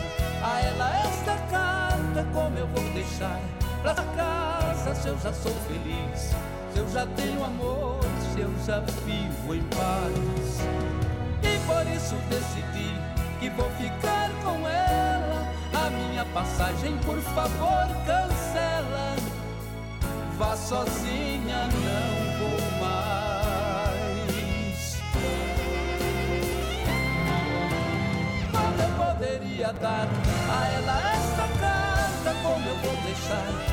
[0.43, 2.25] a ela esta carta?
[2.33, 3.39] Como eu vou deixar
[3.83, 6.33] pra casa se eu já sou feliz?
[6.73, 7.99] Se eu já tenho amor,
[8.33, 10.61] se eu já vivo em paz.
[11.43, 12.95] E por isso decidi
[13.39, 15.53] que vou ficar com ela.
[15.73, 19.15] A minha passagem, por favor, cancela.
[20.37, 23.13] Vá sozinha, não vou mais.
[28.97, 30.07] Poderia dar
[30.49, 32.33] a ela esta carta?
[32.41, 33.72] Como eu vou deixar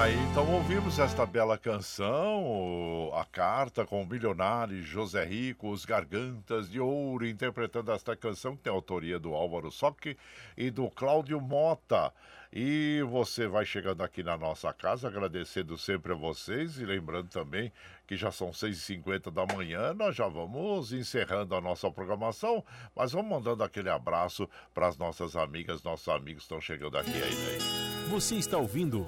[0.00, 6.70] Aí então ouvimos esta bela canção, a carta com o milionário José Rico, os Gargantas
[6.70, 10.16] de Ouro, interpretando esta canção que tem autoria do Álvaro Sock
[10.56, 12.14] e do Cláudio Mota.
[12.50, 17.70] E você vai chegando aqui na nossa casa, agradecendo sempre a vocês e lembrando também
[18.06, 22.64] que já são 6h50 da manhã, nós já vamos encerrando a nossa programação,
[22.96, 27.12] mas vamos mandando aquele abraço para as nossas amigas, nossos amigos que estão chegando aqui
[27.12, 27.26] ainda.
[27.26, 28.08] aí.
[28.08, 29.04] Você está ouvindo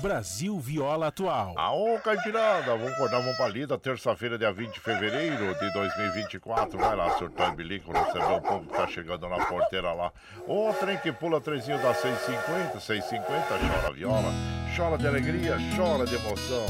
[0.00, 1.54] Brasil Viola Atual.
[1.56, 6.78] Aô, Caipirada, vamos acordar, vamos pra lida, terça-feira, dia 20 de fevereiro de 2024.
[6.78, 10.12] Vai lá, surtar bilico, receber o povo que tá chegando na porteira lá.
[10.46, 14.32] Ô, trem que pula, trenzinho da 650, 650, chora viola,
[14.76, 16.66] chora de alegria, chora de emoção.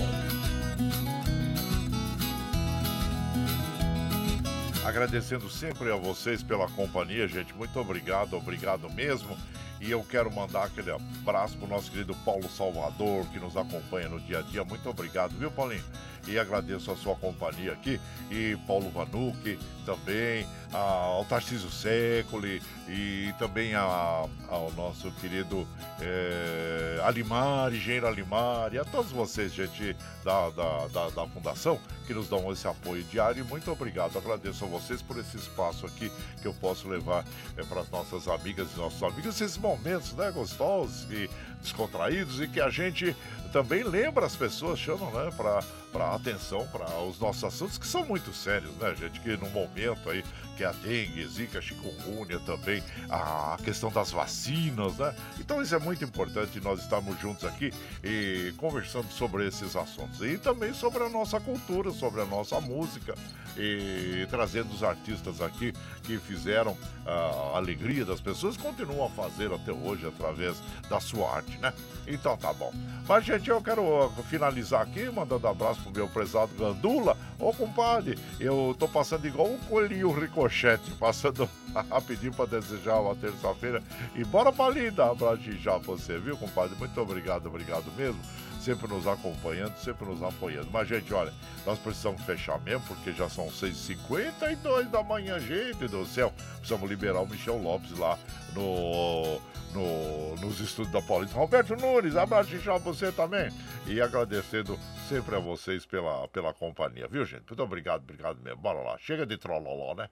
[4.85, 7.53] Agradecendo sempre a vocês pela companhia, gente.
[7.55, 9.37] Muito obrigado, obrigado mesmo.
[9.81, 14.19] E eu quero mandar aquele abraço pro nosso querido Paulo Salvador, que nos acompanha no
[14.21, 14.65] dia a dia.
[14.65, 15.85] Muito obrigado, viu, Paulinho?
[16.27, 18.01] E agradeço a sua companhia aqui.
[18.31, 25.69] E Paulo Vanucci também, a- ao Tarcísio Secoli e também a- ao nosso querido
[26.01, 32.13] eh, Alimar, engenheiro Alimar, e a todos vocês, gente da, da, da, da Fundação, que
[32.15, 33.45] nos dão esse apoio diário.
[33.45, 34.17] E muito obrigado.
[34.19, 36.11] Agradeço a vocês por esse espaço aqui
[36.43, 37.25] que eu posso levar
[37.69, 41.29] para as nossas amigas e nossos amigos esses momentos, né, gostosos e
[41.61, 43.17] descontraídos e que a gente
[43.53, 45.63] também lembra as pessoas, chamam, né, para
[45.93, 49.19] para atenção para os nossos assuntos que são muito sérios, né, gente?
[49.21, 50.23] Que no momento aí
[50.57, 55.15] que é a dengue, zika, chikungunya também, a questão das vacinas, né?
[55.39, 57.73] Então isso é muito importante nós estarmos juntos aqui
[58.03, 63.15] e conversando sobre esses assuntos e também sobre a nossa cultura, sobre a nossa música
[63.57, 65.73] e trazendo os artistas aqui
[66.03, 70.57] que fizeram a alegria das pessoas, continuam a fazer até hoje através
[70.89, 71.73] da sua arte, né?
[72.07, 72.73] Então tá bom.
[73.09, 77.17] Mas, gente, eu quero uh, finalizar aqui mandando abraço pro meu prezado Gandula.
[77.39, 80.13] Ô, compadre, eu tô passando igual um coelhinho
[80.47, 81.49] ricochete, passando
[81.91, 83.83] rapidinho pra desejar uma terça-feira.
[84.15, 86.77] E bora pra linda, abraço já você, viu, compadre?
[86.77, 88.21] Muito obrigado, obrigado mesmo
[88.67, 90.69] sempre nos acompanhando, sempre nos apoiando.
[90.73, 91.33] Mas, gente, olha,
[91.65, 96.33] nós precisamos fechar mesmo, porque já são 6h52 da manhã, gente do céu.
[96.57, 98.19] Precisamos liberar o Michel Lopes lá
[98.55, 99.41] no,
[99.73, 101.37] no, nos estúdios da Paulista.
[101.37, 103.53] Roberto Nunes, abraço já você também.
[103.87, 104.77] E agradecendo
[105.09, 107.45] sempre a vocês pela, pela companhia, viu, gente?
[107.49, 108.61] Muito obrigado, obrigado mesmo.
[108.61, 110.09] Bora lá, chega de trololó, né?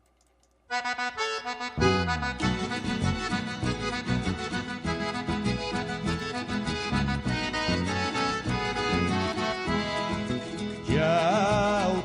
[0.67, 0.81] Tchau,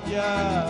[0.06, 0.69] tchau,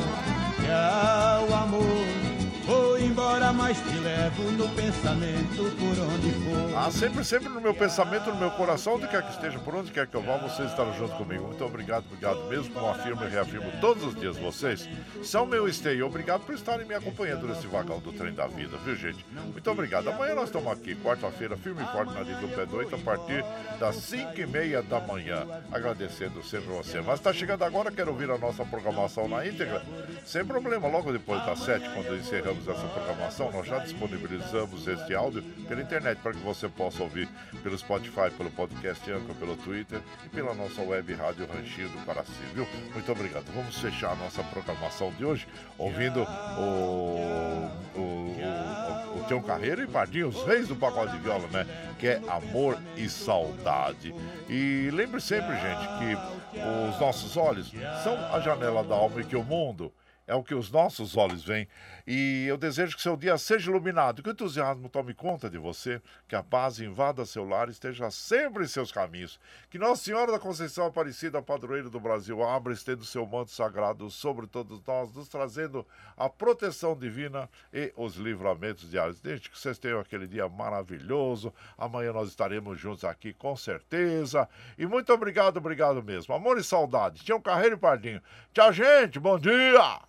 [3.69, 6.75] mais te levo no pensamento por onde for.
[6.75, 9.91] Ah, sempre, sempre no meu pensamento, no meu coração, onde quer que esteja, por onde
[9.91, 11.45] quer que eu vá, vocês estarão junto comigo.
[11.45, 14.37] Muito obrigado, obrigado mesmo, como afirmo e reafirmo todos os dias.
[14.37, 14.89] Vocês
[15.21, 16.07] são meu esteio.
[16.07, 19.23] Obrigado por estarem me acompanhando nesse vagão do trem da vida, viu, gente?
[19.31, 20.09] Muito obrigado.
[20.09, 22.97] Amanhã nós estamos aqui, quarta-feira, firme e forte na linha do pé do 8, a
[22.97, 23.45] partir
[23.79, 25.45] das 5 e meia da manhã.
[25.71, 27.01] Agradecendo sempre você.
[27.01, 29.83] Mas está chegando agora, quero ouvir a nossa programação na íntegra.
[30.25, 35.44] Sem problema, logo depois das 7, quando encerramos essa programação, nós já disponibilizamos este áudio
[35.68, 37.27] pela internet para que você possa ouvir
[37.64, 42.31] pelo Spotify, pelo podcast Anchor, pelo Twitter e pela nossa web rádio Ranchinho do Paraci,
[42.53, 42.68] viu?
[42.94, 43.45] Muito obrigado.
[43.53, 49.88] Vamos fechar a nossa programação de hoje ouvindo o, o, o, o Tião Carreiro e
[49.88, 51.65] Pardinho, os reis do pagode de viola, né?
[51.99, 54.14] Que é amor e saudade.
[54.48, 56.60] E lembre sempre, gente, que
[56.91, 57.72] os nossos olhos
[58.03, 59.91] são a janela da alma e que o mundo
[60.30, 61.68] é o que os nossos olhos veem.
[62.06, 65.99] E eu desejo que seu dia seja iluminado, que o entusiasmo tome conta de você,
[66.27, 69.39] que a paz invada seu lar e esteja sempre em seus caminhos.
[69.72, 74.10] Que Nossa Senhora da Conceição Aparecida, padroeira do Brasil, abra e estenda seu manto sagrado
[74.11, 75.85] sobre todos nós, nos trazendo
[76.15, 79.19] a proteção divina e os livramentos diários.
[79.19, 81.51] Desde que vocês tenham aquele dia maravilhoso.
[81.76, 84.47] Amanhã nós estaremos juntos aqui com certeza.
[84.77, 86.35] E muito obrigado, obrigado mesmo.
[86.35, 87.23] Amor e saudade.
[87.23, 88.22] Tinha um carreiro e pardinho.
[88.53, 89.19] Tchau, gente.
[89.19, 89.99] Bom dia.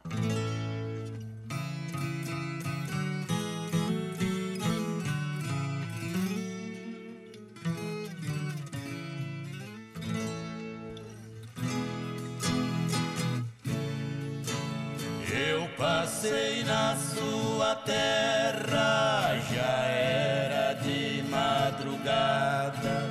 [15.33, 23.09] Eu passei na sua terra, já era de madrugada.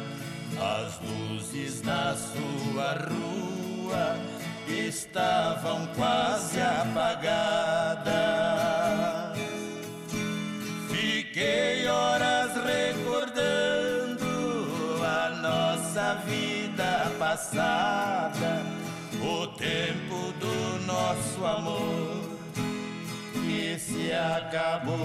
[0.60, 4.29] As luzes na sua rua
[4.70, 8.10] estavam quase apagadas.
[10.90, 14.26] Fiquei horas recordando
[15.04, 18.62] a nossa vida passada,
[19.22, 22.30] o tempo do nosso amor
[23.34, 25.00] que se acabou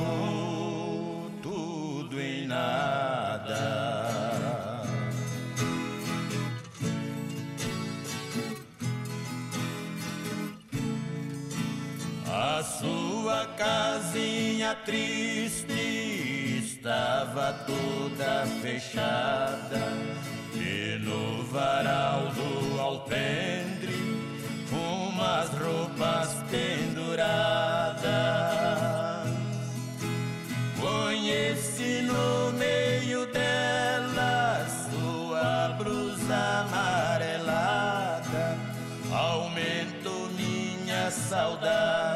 [1.42, 3.33] tudo em nada.
[13.56, 19.82] Casinha triste estava toda fechada.
[20.54, 23.94] E no varal do alpendre
[24.72, 28.04] umas roupas penduradas.
[30.80, 36.36] Conheci no meio dela sua blusa
[36.66, 38.56] amarelada,
[39.12, 42.13] aumentou minha saudade,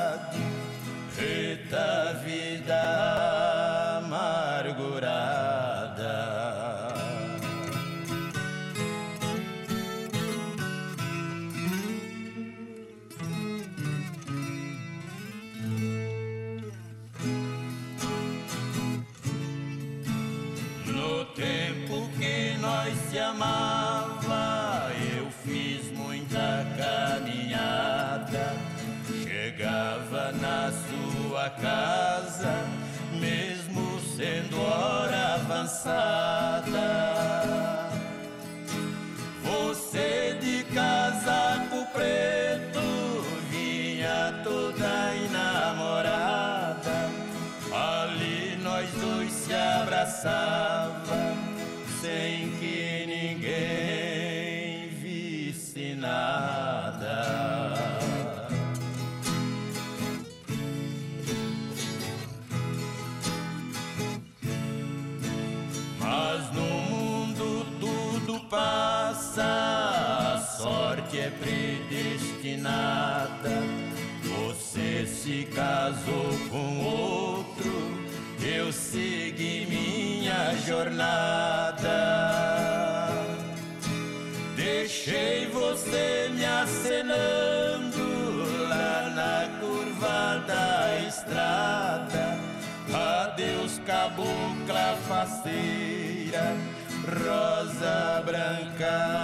[35.89, 36.89] avançada.
[39.43, 42.81] Você de casaco preto
[43.51, 47.11] vinha toda enamorada.
[47.73, 50.58] Ali nós dois se abraçava
[72.69, 73.63] predestinada.
[74.23, 77.73] Você se casou com outro,
[78.43, 81.89] eu segui minha jornada.
[84.57, 87.99] Deixei você me acenando
[88.69, 92.39] lá na curva da estrada.
[92.93, 96.57] Adeus, cabocla faceira,
[97.07, 99.19] rosa branca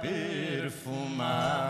[0.00, 1.69] perfumada.